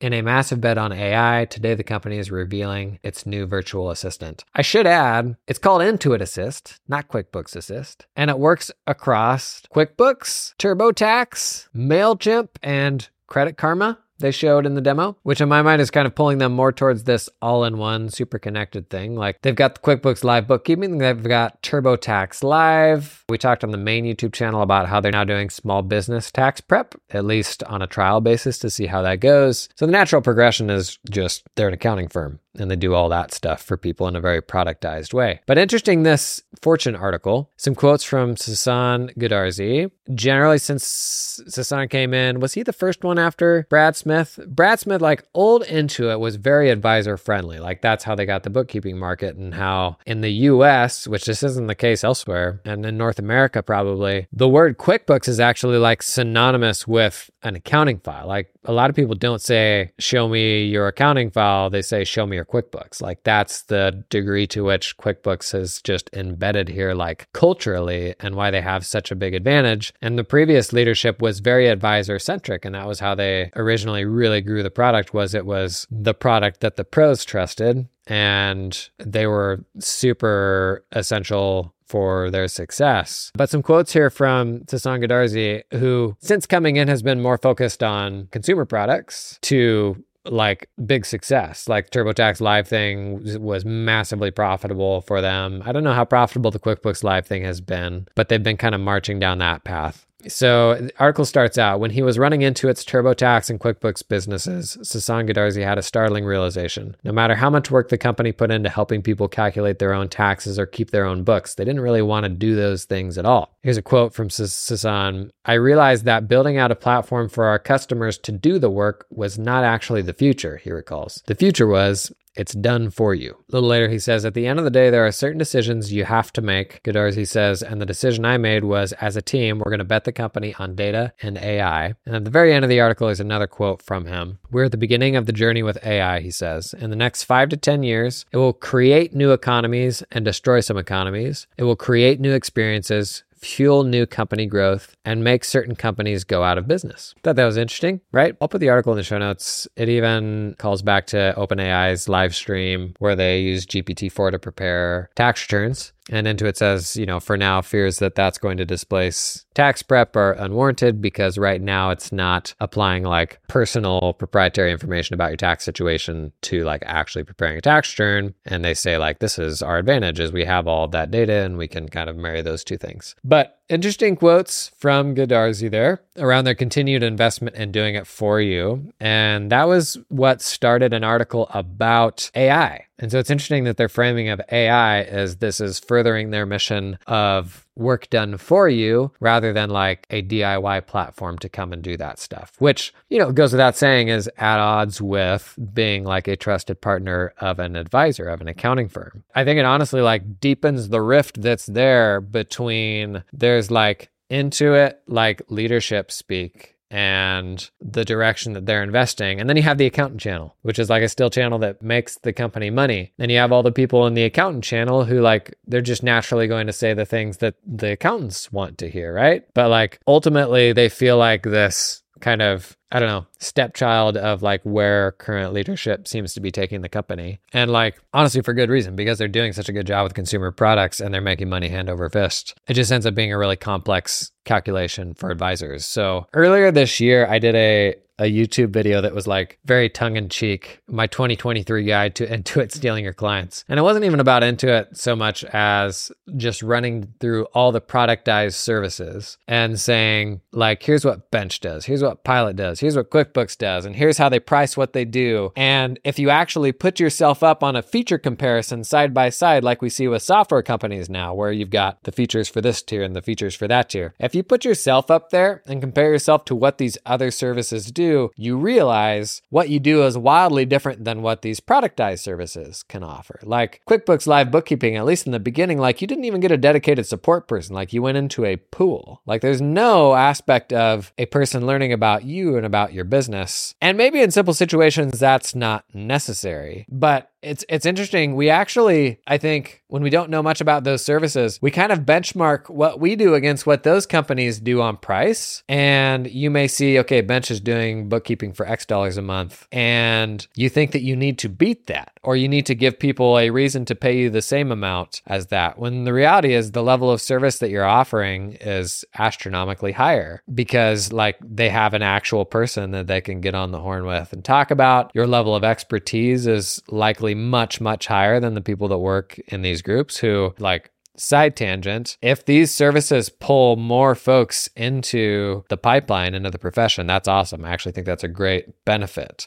in 0.00 0.12
a 0.12 0.22
massive 0.22 0.60
bet 0.60 0.78
on 0.78 0.92
AI. 0.92 1.44
Today, 1.46 1.74
the 1.74 1.84
company 1.84 2.18
is 2.18 2.30
revealing 2.30 2.98
its 3.02 3.26
new 3.26 3.46
virtual 3.46 3.90
assistant. 3.90 4.44
I 4.54 4.62
should 4.62 4.86
add, 4.86 5.36
it's 5.46 5.58
called 5.58 5.82
Intuit 5.82 6.20
Assist, 6.20 6.80
not 6.88 7.08
QuickBooks 7.08 7.56
Assist. 7.56 8.06
And 8.16 8.30
it 8.30 8.38
works 8.38 8.70
across 8.86 9.62
QuickBooks, 9.74 10.54
TurboTax, 10.56 11.68
MailChimp, 11.74 12.48
and 12.62 13.08
Credit 13.26 13.56
Karma 13.56 13.98
they 14.24 14.30
showed 14.30 14.64
in 14.64 14.74
the 14.74 14.80
demo, 14.80 15.18
which 15.22 15.42
in 15.42 15.50
my 15.50 15.60
mind 15.60 15.82
is 15.82 15.90
kind 15.90 16.06
of 16.06 16.14
pulling 16.14 16.38
them 16.38 16.52
more 16.52 16.72
towards 16.72 17.04
this 17.04 17.28
all 17.42 17.64
in 17.64 17.76
one 17.76 18.08
super 18.08 18.38
connected 18.38 18.88
thing. 18.88 19.16
Like 19.16 19.42
they've 19.42 19.54
got 19.54 19.74
the 19.74 19.80
QuickBooks 19.82 20.24
Live 20.24 20.48
bookkeeping, 20.48 20.96
they've 20.96 21.22
got 21.22 21.62
TurboTax 21.62 22.42
Live. 22.42 23.22
We 23.28 23.36
talked 23.36 23.64
on 23.64 23.70
the 23.70 23.76
main 23.76 24.06
YouTube 24.06 24.32
channel 24.32 24.62
about 24.62 24.88
how 24.88 25.00
they're 25.00 25.12
now 25.12 25.24
doing 25.24 25.50
small 25.50 25.82
business 25.82 26.30
tax 26.30 26.62
prep, 26.62 26.94
at 27.10 27.26
least 27.26 27.62
on 27.64 27.82
a 27.82 27.86
trial 27.86 28.22
basis 28.22 28.58
to 28.60 28.70
see 28.70 28.86
how 28.86 29.02
that 29.02 29.20
goes. 29.20 29.68
So 29.76 29.84
the 29.84 29.92
natural 29.92 30.22
progression 30.22 30.70
is 30.70 30.98
just 31.10 31.44
they're 31.54 31.68
an 31.68 31.74
accounting 31.74 32.08
firm 32.08 32.40
and 32.58 32.70
they 32.70 32.76
do 32.76 32.94
all 32.94 33.08
that 33.08 33.32
stuff 33.32 33.62
for 33.62 33.76
people 33.76 34.08
in 34.08 34.16
a 34.16 34.20
very 34.20 34.40
productized 34.40 35.12
way. 35.12 35.40
But 35.46 35.58
interesting, 35.58 36.02
this 36.02 36.42
Fortune 36.62 36.96
article, 36.96 37.50
some 37.56 37.74
quotes 37.74 38.04
from 38.04 38.36
Sasan 38.36 39.14
Goodarzi. 39.16 39.90
Generally, 40.14 40.58
since 40.58 41.40
Sasan 41.48 41.90
came 41.90 42.14
in, 42.14 42.40
was 42.40 42.54
he 42.54 42.62
the 42.62 42.72
first 42.72 43.04
one 43.04 43.18
after 43.18 43.66
Brad 43.68 43.96
Smith? 43.96 44.38
Brad 44.46 44.80
Smith, 44.80 45.00
like 45.00 45.24
old 45.34 45.64
Intuit, 45.64 46.20
was 46.20 46.36
very 46.36 46.70
advisor 46.70 47.16
friendly. 47.16 47.58
Like 47.58 47.82
that's 47.82 48.04
how 48.04 48.14
they 48.14 48.26
got 48.26 48.42
the 48.42 48.50
bookkeeping 48.50 48.98
market, 48.98 49.36
and 49.36 49.54
how 49.54 49.98
in 50.06 50.20
the 50.20 50.30
US, 50.30 51.08
which 51.08 51.24
this 51.24 51.42
isn't 51.42 51.66
the 51.66 51.74
case 51.74 52.04
elsewhere, 52.04 52.60
and 52.64 52.84
in 52.86 52.96
North 52.96 53.18
America 53.18 53.62
probably, 53.62 54.26
the 54.32 54.48
word 54.48 54.78
QuickBooks 54.78 55.28
is 55.28 55.40
actually 55.40 55.78
like 55.78 56.02
synonymous 56.02 56.86
with 56.86 57.30
an 57.42 57.56
accounting 57.56 57.98
file. 57.98 58.26
Like 58.26 58.53
a 58.64 58.72
lot 58.72 58.90
of 58.90 58.96
people 58.96 59.14
don't 59.14 59.40
say, 59.40 59.92
show 59.98 60.28
me 60.28 60.64
your 60.64 60.88
accounting 60.88 61.30
file, 61.30 61.70
they 61.70 61.82
say, 61.82 62.04
show 62.04 62.26
me 62.26 62.36
your 62.36 62.44
QuickBooks. 62.44 63.02
Like 63.02 63.22
that's 63.24 63.62
the 63.62 64.04
degree 64.08 64.46
to 64.48 64.64
which 64.64 64.96
QuickBooks 64.96 65.52
has 65.52 65.82
just 65.82 66.10
embedded 66.12 66.68
here, 66.68 66.94
like 66.94 67.28
culturally, 67.32 68.14
and 68.20 68.34
why 68.34 68.50
they 68.50 68.60
have 68.60 68.86
such 68.86 69.10
a 69.10 69.16
big 69.16 69.34
advantage. 69.34 69.92
And 70.00 70.18
the 70.18 70.24
previous 70.24 70.72
leadership 70.72 71.20
was 71.20 71.40
very 71.40 71.68
advisor 71.68 72.18
centric, 72.18 72.64
and 72.64 72.74
that 72.74 72.86
was 72.86 73.00
how 73.00 73.14
they 73.14 73.50
originally 73.56 74.04
really 74.04 74.40
grew 74.40 74.62
the 74.62 74.70
product. 74.70 75.14
Was 75.14 75.34
it 75.34 75.46
was 75.46 75.86
the 75.90 76.14
product 76.14 76.60
that 76.60 76.76
the 76.76 76.84
pros 76.84 77.24
trusted, 77.24 77.88
and 78.06 78.88
they 78.98 79.26
were 79.26 79.64
super 79.78 80.84
essential 80.92 81.73
for 81.86 82.30
their 82.30 82.48
success. 82.48 83.30
But 83.34 83.50
some 83.50 83.62
quotes 83.62 83.92
here 83.92 84.10
from 84.10 84.60
Sasan 84.60 85.04
Goodarzi, 85.04 85.62
who 85.72 86.16
since 86.20 86.46
coming 86.46 86.76
in 86.76 86.88
has 86.88 87.02
been 87.02 87.20
more 87.20 87.38
focused 87.38 87.82
on 87.82 88.28
consumer 88.30 88.64
products 88.64 89.38
to 89.42 90.02
like 90.26 90.68
big 90.86 91.04
success. 91.04 91.68
Like 91.68 91.90
TurboTax 91.90 92.40
Live 92.40 92.66
thing 92.66 93.42
was 93.42 93.64
massively 93.64 94.30
profitable 94.30 95.02
for 95.02 95.20
them. 95.20 95.62
I 95.64 95.72
don't 95.72 95.84
know 95.84 95.92
how 95.92 96.04
profitable 96.04 96.50
the 96.50 96.58
QuickBooks 96.58 97.04
Live 97.04 97.26
thing 97.26 97.44
has 97.44 97.60
been, 97.60 98.08
but 98.14 98.28
they've 98.28 98.42
been 98.42 98.56
kind 98.56 98.74
of 98.74 98.80
marching 98.80 99.18
down 99.18 99.38
that 99.38 99.64
path. 99.64 100.06
So 100.28 100.74
the 100.74 100.92
article 100.98 101.24
starts 101.24 101.58
out 101.58 101.80
when 101.80 101.90
he 101.90 102.02
was 102.02 102.18
running 102.18 102.40
Intuit's 102.40 102.84
TurboTax 102.84 103.50
and 103.50 103.60
QuickBooks 103.60 104.06
businesses, 104.06 104.76
Sasan 104.82 105.28
Goodarzi 105.28 105.64
had 105.64 105.78
a 105.78 105.82
startling 105.82 106.24
realization. 106.24 106.96
No 107.04 107.12
matter 107.12 107.34
how 107.34 107.50
much 107.50 107.70
work 107.70 107.88
the 107.88 107.98
company 107.98 108.32
put 108.32 108.50
into 108.50 108.68
helping 108.68 109.02
people 109.02 109.28
calculate 109.28 109.78
their 109.78 109.92
own 109.92 110.08
taxes 110.08 110.58
or 110.58 110.66
keep 110.66 110.90
their 110.90 111.04
own 111.04 111.24
books, 111.24 111.54
they 111.54 111.64
didn't 111.64 111.82
really 111.82 112.02
want 112.02 112.24
to 112.24 112.30
do 112.30 112.54
those 112.54 112.84
things 112.84 113.18
at 113.18 113.26
all. 113.26 113.56
Here's 113.62 113.76
a 113.76 113.82
quote 113.82 114.14
from 114.14 114.28
Sasan 114.28 115.30
I 115.44 115.54
realized 115.54 116.04
that 116.04 116.28
building 116.28 116.58
out 116.58 116.70
a 116.70 116.76
platform 116.76 117.28
for 117.28 117.44
our 117.44 117.58
customers 117.58 118.18
to 118.18 118.32
do 118.32 118.58
the 118.58 118.70
work 118.70 119.06
was 119.10 119.38
not 119.38 119.64
actually 119.64 120.02
the 120.02 120.12
future, 120.12 120.56
he 120.56 120.70
recalls. 120.70 121.22
The 121.26 121.34
future 121.34 121.66
was 121.66 122.12
it's 122.34 122.52
done 122.54 122.90
for 122.90 123.14
you. 123.14 123.36
A 123.48 123.52
little 123.52 123.68
later, 123.68 123.88
he 123.88 123.98
says, 123.98 124.24
At 124.24 124.34
the 124.34 124.46
end 124.46 124.58
of 124.58 124.64
the 124.64 124.70
day, 124.70 124.90
there 124.90 125.06
are 125.06 125.12
certain 125.12 125.38
decisions 125.38 125.92
you 125.92 126.04
have 126.04 126.32
to 126.32 126.42
make. 126.42 126.82
Goodarzi 126.82 127.26
says, 127.26 127.62
and 127.62 127.80
the 127.80 127.86
decision 127.86 128.24
I 128.24 128.38
made 128.38 128.64
was 128.64 128.92
as 128.94 129.16
a 129.16 129.22
team, 129.22 129.58
we're 129.58 129.70
going 129.70 129.78
to 129.78 129.84
bet 129.84 130.04
the 130.04 130.12
company 130.12 130.54
on 130.58 130.74
data 130.74 131.12
and 131.22 131.38
AI. 131.38 131.94
And 132.06 132.16
at 132.16 132.24
the 132.24 132.30
very 132.30 132.52
end 132.52 132.64
of 132.64 132.68
the 132.68 132.80
article 132.80 133.08
is 133.08 133.20
another 133.20 133.46
quote 133.46 133.82
from 133.82 134.06
him. 134.06 134.38
We're 134.50 134.64
at 134.64 134.72
the 134.72 134.76
beginning 134.76 135.16
of 135.16 135.26
the 135.26 135.32
journey 135.32 135.62
with 135.62 135.84
AI, 135.84 136.20
he 136.20 136.30
says. 136.30 136.74
In 136.74 136.90
the 136.90 136.96
next 136.96 137.24
five 137.24 137.48
to 137.50 137.56
10 137.56 137.82
years, 137.82 138.26
it 138.32 138.36
will 138.36 138.52
create 138.52 139.14
new 139.14 139.32
economies 139.32 140.02
and 140.10 140.24
destroy 140.24 140.60
some 140.60 140.76
economies. 140.76 141.46
It 141.56 141.64
will 141.64 141.76
create 141.76 142.20
new 142.20 142.32
experiences, 142.32 143.22
fuel 143.44 143.84
new 143.84 144.06
company 144.06 144.46
growth, 144.46 144.96
and 145.04 145.22
make 145.22 145.44
certain 145.44 145.74
companies 145.74 146.24
go 146.24 146.42
out 146.42 146.58
of 146.58 146.66
business. 146.66 147.14
Thought 147.22 147.36
that 147.36 147.44
was 147.44 147.56
interesting, 147.56 148.00
right? 148.12 148.36
I'll 148.40 148.48
put 148.48 148.60
the 148.60 148.68
article 148.68 148.92
in 148.92 148.96
the 148.96 149.04
show 149.04 149.18
notes. 149.18 149.68
It 149.76 149.88
even 149.88 150.54
calls 150.58 150.82
back 150.82 151.06
to 151.08 151.34
OpenAI's 151.36 152.08
live 152.08 152.34
stream 152.34 152.94
where 152.98 153.16
they 153.16 153.40
use 153.40 153.66
GPT-4 153.66 154.32
to 154.32 154.38
prepare 154.38 155.10
tax 155.14 155.42
returns. 155.42 155.92
And 156.10 156.26
Intuit 156.26 156.56
says, 156.56 156.96
you 156.96 157.06
know, 157.06 157.18
for 157.18 157.36
now, 157.36 157.62
fears 157.62 157.98
that 157.98 158.14
that's 158.14 158.38
going 158.38 158.58
to 158.58 158.64
displace 158.64 159.46
tax 159.54 159.82
prep 159.82 160.16
are 160.16 160.32
unwarranted 160.32 161.00
because 161.00 161.38
right 161.38 161.60
now 161.60 161.90
it's 161.90 162.12
not 162.12 162.54
applying 162.60 163.04
like 163.04 163.40
personal 163.48 164.12
proprietary 164.14 164.70
information 164.70 165.14
about 165.14 165.30
your 165.30 165.36
tax 165.36 165.64
situation 165.64 166.32
to 166.42 166.62
like 166.64 166.82
actually 166.84 167.24
preparing 167.24 167.56
a 167.56 167.62
tax 167.62 167.92
return. 167.92 168.34
And 168.44 168.64
they 168.64 168.74
say, 168.74 168.98
like, 168.98 169.20
this 169.20 169.38
is 169.38 169.62
our 169.62 169.78
advantage 169.78 170.20
is 170.20 170.32
we 170.32 170.44
have 170.44 170.68
all 170.68 170.88
that 170.88 171.10
data 171.10 171.44
and 171.44 171.56
we 171.56 171.68
can 171.68 171.88
kind 171.88 172.10
of 172.10 172.16
marry 172.16 172.42
those 172.42 172.64
two 172.64 172.76
things. 172.76 173.14
But 173.24 173.60
interesting 173.68 174.16
quotes 174.16 174.70
from 174.78 175.14
Goodarzi 175.14 175.70
there 175.70 176.02
around 176.18 176.44
their 176.44 176.54
continued 176.54 177.02
investment 177.02 177.56
in 177.56 177.72
doing 177.72 177.94
it 177.94 178.06
for 178.06 178.40
you. 178.40 178.92
And 179.00 179.50
that 179.50 179.68
was 179.68 179.98
what 180.08 180.42
started 180.42 180.92
an 180.92 181.04
article 181.04 181.48
about 181.52 182.30
AI. 182.34 182.86
And 182.98 183.10
so 183.10 183.18
it's 183.18 183.30
interesting 183.30 183.64
that 183.64 183.76
their 183.76 183.88
framing 183.88 184.28
of 184.28 184.40
AI 184.52 185.02
is 185.02 185.36
this 185.36 185.60
is 185.60 185.78
furthering 185.78 186.30
their 186.30 186.46
mission 186.46 186.98
of 187.06 187.66
work 187.76 188.08
done 188.10 188.36
for 188.36 188.68
you 188.68 189.12
rather 189.20 189.52
than 189.52 189.70
like 189.70 190.06
a 190.10 190.22
DIY 190.22 190.86
platform 190.86 191.38
to 191.38 191.48
come 191.48 191.72
and 191.72 191.82
do 191.82 191.96
that 191.96 192.18
stuff, 192.18 192.52
which, 192.58 192.94
you 193.08 193.18
know, 193.18 193.32
goes 193.32 193.52
without 193.52 193.76
saying 193.76 194.08
is 194.08 194.28
at 194.38 194.58
odds 194.58 195.00
with 195.00 195.58
being 195.72 196.04
like 196.04 196.28
a 196.28 196.36
trusted 196.36 196.80
partner 196.80 197.32
of 197.38 197.58
an 197.58 197.76
advisor, 197.76 198.28
of 198.28 198.40
an 198.40 198.48
accounting 198.48 198.88
firm. 198.88 199.24
I 199.34 199.44
think 199.44 199.58
it 199.58 199.64
honestly 199.64 200.00
like 200.00 200.40
deepens 200.40 200.88
the 200.88 201.02
rift 201.02 201.40
that's 201.40 201.66
there 201.66 202.20
between 202.20 203.24
there's 203.32 203.70
like 203.70 204.10
Intuit, 204.30 204.94
like 205.06 205.42
leadership 205.48 206.10
speak 206.10 206.73
and 206.94 207.70
the 207.80 208.04
direction 208.04 208.52
that 208.52 208.66
they're 208.66 208.84
investing. 208.84 209.40
And 209.40 209.50
then 209.50 209.56
you 209.56 209.64
have 209.64 209.78
the 209.78 209.86
accountant 209.86 210.20
channel, 210.20 210.54
which 210.62 210.78
is 210.78 210.88
like 210.88 211.02
a 211.02 211.08
still 211.08 211.28
channel 211.28 211.58
that 211.58 211.82
makes 211.82 212.18
the 212.18 212.32
company 212.32 212.70
money. 212.70 213.12
Then 213.16 213.30
you 213.30 213.38
have 213.38 213.50
all 213.50 213.64
the 213.64 213.72
people 213.72 214.06
in 214.06 214.14
the 214.14 214.22
accountant 214.22 214.62
channel 214.62 215.04
who 215.04 215.20
like 215.20 215.56
they're 215.66 215.80
just 215.80 216.04
naturally 216.04 216.46
going 216.46 216.68
to 216.68 216.72
say 216.72 216.94
the 216.94 217.04
things 217.04 217.38
that 217.38 217.56
the 217.66 217.90
accountants 217.90 218.52
want 218.52 218.78
to 218.78 218.88
hear, 218.88 219.12
right? 219.12 219.44
But 219.54 219.70
like 219.70 219.98
ultimately 220.06 220.72
they 220.72 220.88
feel 220.88 221.16
like 221.16 221.42
this 221.42 222.04
kind 222.20 222.40
of 222.40 222.76
I 222.94 223.00
don't 223.00 223.08
know, 223.08 223.26
stepchild 223.40 224.16
of 224.16 224.44
like 224.44 224.62
where 224.62 225.12
current 225.12 225.52
leadership 225.52 226.06
seems 226.06 226.32
to 226.34 226.40
be 226.40 226.52
taking 226.52 226.80
the 226.80 226.88
company. 226.88 227.40
And 227.52 227.72
like, 227.72 228.00
honestly, 228.12 228.40
for 228.40 228.54
good 228.54 228.70
reason, 228.70 228.94
because 228.94 229.18
they're 229.18 229.26
doing 229.26 229.52
such 229.52 229.68
a 229.68 229.72
good 229.72 229.88
job 229.88 230.04
with 230.04 230.14
consumer 230.14 230.52
products 230.52 231.00
and 231.00 231.12
they're 231.12 231.20
making 231.20 231.48
money 231.48 231.68
hand 231.68 231.90
over 231.90 232.08
fist. 232.08 232.54
It 232.68 232.74
just 232.74 232.92
ends 232.92 233.04
up 233.04 233.16
being 233.16 233.32
a 233.32 233.38
really 233.38 233.56
complex 233.56 234.30
calculation 234.44 235.14
for 235.14 235.30
advisors. 235.30 235.84
So 235.84 236.28
earlier 236.34 236.70
this 236.70 237.00
year, 237.00 237.26
I 237.26 237.40
did 237.40 237.56
a 237.56 237.96
a 238.18 238.24
YouTube 238.24 238.70
video 238.70 239.00
that 239.00 239.14
was 239.14 239.26
like 239.26 239.58
very 239.64 239.88
tongue 239.88 240.16
in 240.16 240.28
cheek, 240.28 240.80
my 240.86 241.06
2023 241.06 241.84
guide 241.84 242.14
to 242.16 242.26
Intuit 242.34 242.72
stealing 242.72 243.04
your 243.04 243.12
clients. 243.12 243.64
And 243.68 243.78
it 243.78 243.82
wasn't 243.82 244.04
even 244.04 244.20
about 244.20 244.42
Intuit 244.42 244.96
so 244.96 245.16
much 245.16 245.44
as 245.44 246.12
just 246.36 246.62
running 246.62 247.14
through 247.20 247.44
all 247.46 247.72
the 247.72 247.80
productized 247.80 248.54
services 248.54 249.38
and 249.48 249.78
saying, 249.78 250.40
like, 250.52 250.82
here's 250.82 251.04
what 251.04 251.30
Bench 251.30 251.60
does, 251.60 251.86
here's 251.86 252.02
what 252.02 252.24
Pilot 252.24 252.56
does, 252.56 252.80
here's 252.80 252.96
what 252.96 253.10
QuickBooks 253.10 253.58
does, 253.58 253.84
and 253.84 253.96
here's 253.96 254.18
how 254.18 254.28
they 254.28 254.40
price 254.40 254.76
what 254.76 254.92
they 254.92 255.04
do. 255.04 255.52
And 255.56 255.98
if 256.04 256.18
you 256.18 256.30
actually 256.30 256.72
put 256.72 257.00
yourself 257.00 257.42
up 257.42 257.62
on 257.62 257.76
a 257.76 257.82
feature 257.82 258.18
comparison 258.18 258.84
side 258.84 259.12
by 259.12 259.30
side, 259.30 259.64
like 259.64 259.82
we 259.82 259.88
see 259.88 260.08
with 260.08 260.22
software 260.22 260.62
companies 260.62 261.10
now, 261.10 261.34
where 261.34 261.52
you've 261.52 261.70
got 261.70 262.02
the 262.04 262.12
features 262.12 262.48
for 262.48 262.60
this 262.60 262.82
tier 262.82 263.02
and 263.02 263.16
the 263.16 263.22
features 263.22 263.54
for 263.54 263.68
that 263.68 263.90
tier, 263.90 264.14
if 264.18 264.34
you 264.34 264.42
put 264.42 264.64
yourself 264.64 265.10
up 265.10 265.30
there 265.30 265.62
and 265.66 265.80
compare 265.80 266.12
yourself 266.12 266.44
to 266.44 266.54
what 266.54 266.78
these 266.78 266.98
other 267.06 267.30
services 267.30 267.90
do, 267.90 268.03
you 268.36 268.56
realize 268.56 269.42
what 269.50 269.68
you 269.68 269.80
do 269.80 270.04
is 270.04 270.16
wildly 270.16 270.64
different 270.64 271.04
than 271.04 271.22
what 271.22 271.42
these 271.42 271.60
productized 271.60 272.20
services 272.20 272.82
can 272.82 273.02
offer. 273.02 273.40
Like 273.42 273.80
QuickBooks 273.88 274.26
Live 274.26 274.50
Bookkeeping, 274.50 274.96
at 274.96 275.04
least 275.04 275.26
in 275.26 275.32
the 275.32 275.40
beginning, 275.40 275.78
like 275.78 276.00
you 276.00 276.06
didn't 276.06 276.24
even 276.24 276.40
get 276.40 276.52
a 276.52 276.56
dedicated 276.56 277.06
support 277.06 277.48
person, 277.48 277.74
like 277.74 277.92
you 277.92 278.02
went 278.02 278.18
into 278.18 278.44
a 278.44 278.56
pool. 278.56 279.22
Like 279.26 279.40
there's 279.40 279.60
no 279.60 280.14
aspect 280.14 280.72
of 280.72 281.12
a 281.18 281.26
person 281.26 281.66
learning 281.66 281.92
about 281.92 282.24
you 282.24 282.56
and 282.56 282.66
about 282.66 282.92
your 282.92 283.04
business. 283.04 283.74
And 283.80 283.98
maybe 283.98 284.20
in 284.20 284.30
simple 284.30 284.54
situations, 284.54 285.18
that's 285.18 285.54
not 285.54 285.84
necessary. 285.92 286.86
But 286.88 287.30
it's 287.44 287.64
it's 287.68 287.86
interesting. 287.86 288.34
We 288.34 288.50
actually, 288.50 289.20
I 289.26 289.38
think, 289.38 289.82
when 289.88 290.02
we 290.02 290.10
don't 290.10 290.30
know 290.30 290.42
much 290.42 290.60
about 290.60 290.84
those 290.84 291.04
services, 291.04 291.58
we 291.62 291.70
kind 291.70 291.92
of 291.92 292.00
benchmark 292.00 292.68
what 292.68 293.00
we 293.00 293.16
do 293.16 293.34
against 293.34 293.66
what 293.66 293.82
those 293.82 294.06
companies 294.06 294.58
do 294.58 294.80
on 294.80 294.96
price. 294.96 295.62
And 295.68 296.26
you 296.26 296.50
may 296.50 296.66
see, 296.66 296.98
okay, 297.00 297.20
Bench 297.20 297.50
is 297.50 297.60
doing 297.60 298.08
bookkeeping 298.08 298.52
for 298.52 298.66
X 298.66 298.86
dollars 298.86 299.16
a 299.16 299.22
month, 299.22 299.66
and 299.70 300.46
you 300.54 300.68
think 300.68 300.92
that 300.92 301.02
you 301.02 301.14
need 301.16 301.38
to 301.40 301.48
beat 301.48 301.86
that, 301.86 302.18
or 302.22 302.36
you 302.36 302.48
need 302.48 302.66
to 302.66 302.74
give 302.74 302.98
people 302.98 303.38
a 303.38 303.50
reason 303.50 303.84
to 303.84 303.94
pay 303.94 304.18
you 304.18 304.30
the 304.30 304.42
same 304.42 304.72
amount 304.72 305.22
as 305.26 305.46
that. 305.48 305.78
When 305.78 306.04
the 306.04 306.12
reality 306.12 306.54
is, 306.54 306.72
the 306.72 306.82
level 306.82 307.10
of 307.10 307.20
service 307.20 307.58
that 307.58 307.70
you're 307.70 307.84
offering 307.84 308.54
is 308.60 309.04
astronomically 309.18 309.92
higher 309.92 310.42
because, 310.52 311.12
like, 311.12 311.36
they 311.40 311.68
have 311.68 311.94
an 311.94 312.02
actual 312.02 312.44
person 312.44 312.92
that 312.92 313.06
they 313.06 313.20
can 313.20 313.40
get 313.40 313.54
on 313.54 313.70
the 313.70 313.80
horn 313.80 314.06
with 314.06 314.32
and 314.32 314.44
talk 314.44 314.70
about. 314.70 315.10
Your 315.14 315.26
level 315.26 315.54
of 315.54 315.64
expertise 315.64 316.46
is 316.46 316.82
likely 316.88 317.33
much, 317.34 317.80
much 317.80 318.06
higher 318.06 318.40
than 318.40 318.54
the 318.54 318.60
people 318.60 318.88
that 318.88 318.98
work 318.98 319.38
in 319.48 319.62
these 319.62 319.82
groups 319.82 320.18
who, 320.18 320.54
like, 320.58 320.90
side 321.16 321.54
tangent 321.54 322.16
if 322.22 322.44
these 322.44 322.70
services 322.72 323.28
pull 323.28 323.76
more 323.76 324.14
folks 324.14 324.68
into 324.74 325.62
the 325.68 325.76
pipeline 325.76 326.34
into 326.34 326.50
the 326.50 326.58
profession 326.58 327.06
that's 327.06 327.28
awesome. 327.28 327.64
I 327.64 327.70
actually 327.70 327.92
think 327.92 328.06
that's 328.06 328.24
a 328.24 328.28
great 328.28 328.84
benefit. 328.84 329.46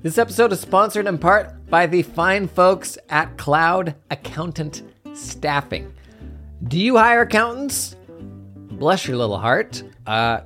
This 0.00 0.16
episode 0.16 0.52
is 0.52 0.60
sponsored 0.60 1.08
in 1.08 1.18
part 1.18 1.68
by 1.68 1.86
the 1.86 2.02
fine 2.02 2.46
folks 2.46 2.96
at 3.08 3.36
cloud 3.36 3.96
accountant 4.10 4.82
staffing. 5.14 5.92
Do 6.68 6.78
you 6.78 6.96
hire 6.96 7.22
accountants? 7.22 7.96
Bless 8.70 9.08
your 9.08 9.16
little 9.16 9.38
heart. 9.38 9.82
Uh 10.06 10.42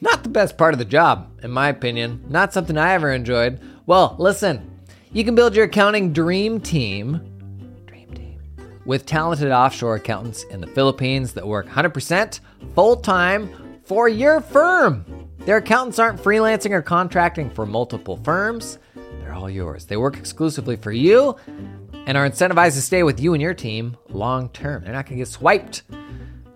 not 0.00 0.22
the 0.22 0.28
best 0.28 0.56
part 0.56 0.74
of 0.74 0.78
the 0.78 0.84
job, 0.84 1.30
in 1.42 1.50
my 1.50 1.68
opinion. 1.68 2.24
Not 2.28 2.52
something 2.52 2.76
I 2.76 2.92
ever 2.92 3.12
enjoyed. 3.12 3.60
Well, 3.86 4.14
listen, 4.18 4.78
you 5.12 5.24
can 5.24 5.34
build 5.34 5.56
your 5.56 5.64
accounting 5.64 6.12
dream 6.12 6.60
team, 6.60 7.20
dream 7.86 8.12
team, 8.12 8.40
with 8.84 9.06
talented 9.06 9.50
offshore 9.50 9.96
accountants 9.96 10.44
in 10.44 10.60
the 10.60 10.66
Philippines 10.66 11.32
that 11.32 11.46
work 11.46 11.66
100% 11.66 12.40
full 12.74 12.96
time 12.96 13.80
for 13.84 14.08
your 14.08 14.40
firm. 14.40 15.04
Their 15.40 15.56
accountants 15.56 15.98
aren't 15.98 16.22
freelancing 16.22 16.72
or 16.72 16.82
contracting 16.82 17.50
for 17.50 17.64
multiple 17.64 18.18
firms. 18.18 18.78
They're 19.20 19.32
all 19.32 19.48
yours. 19.48 19.86
They 19.86 19.96
work 19.96 20.16
exclusively 20.16 20.76
for 20.76 20.92
you 20.92 21.36
and 22.06 22.16
are 22.16 22.28
incentivized 22.28 22.74
to 22.74 22.82
stay 22.82 23.02
with 23.02 23.18
you 23.18 23.32
and 23.32 23.42
your 23.42 23.54
team 23.54 23.96
long 24.10 24.50
term. 24.50 24.84
They're 24.84 24.92
not 24.92 25.06
going 25.06 25.18
to 25.18 25.24
get 25.24 25.28
swiped. 25.28 25.82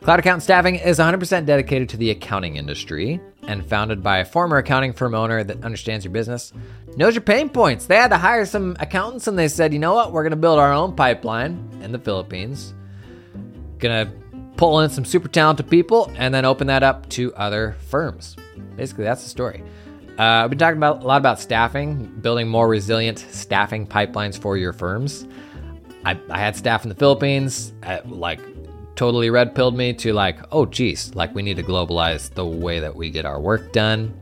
Cloud 0.03 0.19
Accountant 0.19 0.43
Staffing 0.43 0.77
is 0.77 0.99
100% 0.99 1.47
dedicated 1.47 1.89
to 1.91 1.97
the 1.97 2.11
accounting 2.11 2.57
industry 2.57 3.21
and 3.43 3.67
founded 3.67 4.03
by 4.03 4.19
a 4.19 4.25
former 4.25 4.59
accounting 4.59 4.93
firm 4.93 5.15
owner 5.15 5.43
that 5.43 5.65
understands 5.65 6.05
your 6.05 6.13
business, 6.13 6.53
knows 6.97 7.15
your 7.15 7.23
pain 7.23 7.49
points. 7.49 7.87
They 7.87 7.97
had 7.97 8.09
to 8.09 8.19
hire 8.19 8.45
some 8.45 8.77
accountants 8.79 9.27
and 9.27 9.39
they 9.39 9.49
said, 9.49 9.73
you 9.73 9.79
know 9.79 9.95
what, 9.95 10.13
we're 10.13 10.23
going 10.23 10.31
to 10.31 10.37
build 10.37 10.59
our 10.59 10.73
own 10.73 10.95
pipeline 10.95 11.69
in 11.83 11.93
the 11.93 11.99
Philippines. 11.99 12.75
Gonna 13.79 14.13
pull 14.57 14.81
in 14.81 14.91
some 14.91 15.05
super 15.05 15.29
talented 15.29 15.69
people 15.69 16.11
and 16.17 16.33
then 16.33 16.45
open 16.45 16.69
that 16.69 16.83
up 16.83 17.09
to 17.11 17.35
other 17.35 17.77
firms. 17.89 18.37
Basically, 18.77 19.05
that's 19.05 19.23
the 19.23 19.29
story. 19.29 19.65
Uh, 20.19 20.23
I've 20.23 20.51
been 20.51 20.59
talking 20.59 20.77
about 20.77 21.03
a 21.03 21.07
lot 21.07 21.17
about 21.17 21.41
staffing, 21.41 22.07
building 22.21 22.47
more 22.47 22.69
resilient 22.69 23.19
staffing 23.19 23.87
pipelines 23.87 24.39
for 24.39 24.57
your 24.57 24.73
firms. 24.73 25.27
I, 26.05 26.19
I 26.31 26.39
had 26.39 26.55
staff 26.55 26.85
in 26.85 26.91
the 26.91 26.95
Philippines, 26.95 27.73
uh, 27.83 28.01
like 28.05 28.41
totally 28.97 29.31
red 29.31 29.55
pilled 29.55 29.77
me 29.77 29.93
to 29.95 30.13
like, 30.13 30.39
oh, 30.53 30.67
geez, 30.67 31.15
like 31.15 31.35
we 31.35 31.43
need 31.43 31.57
to 31.57 31.63
globalize 31.63 32.33
the 32.35 32.45
way 32.47 32.81
that 32.81 32.97
we 32.97 33.11
get 33.11 33.25
our 33.25 33.41
work 33.41 33.73
done. 33.73 34.15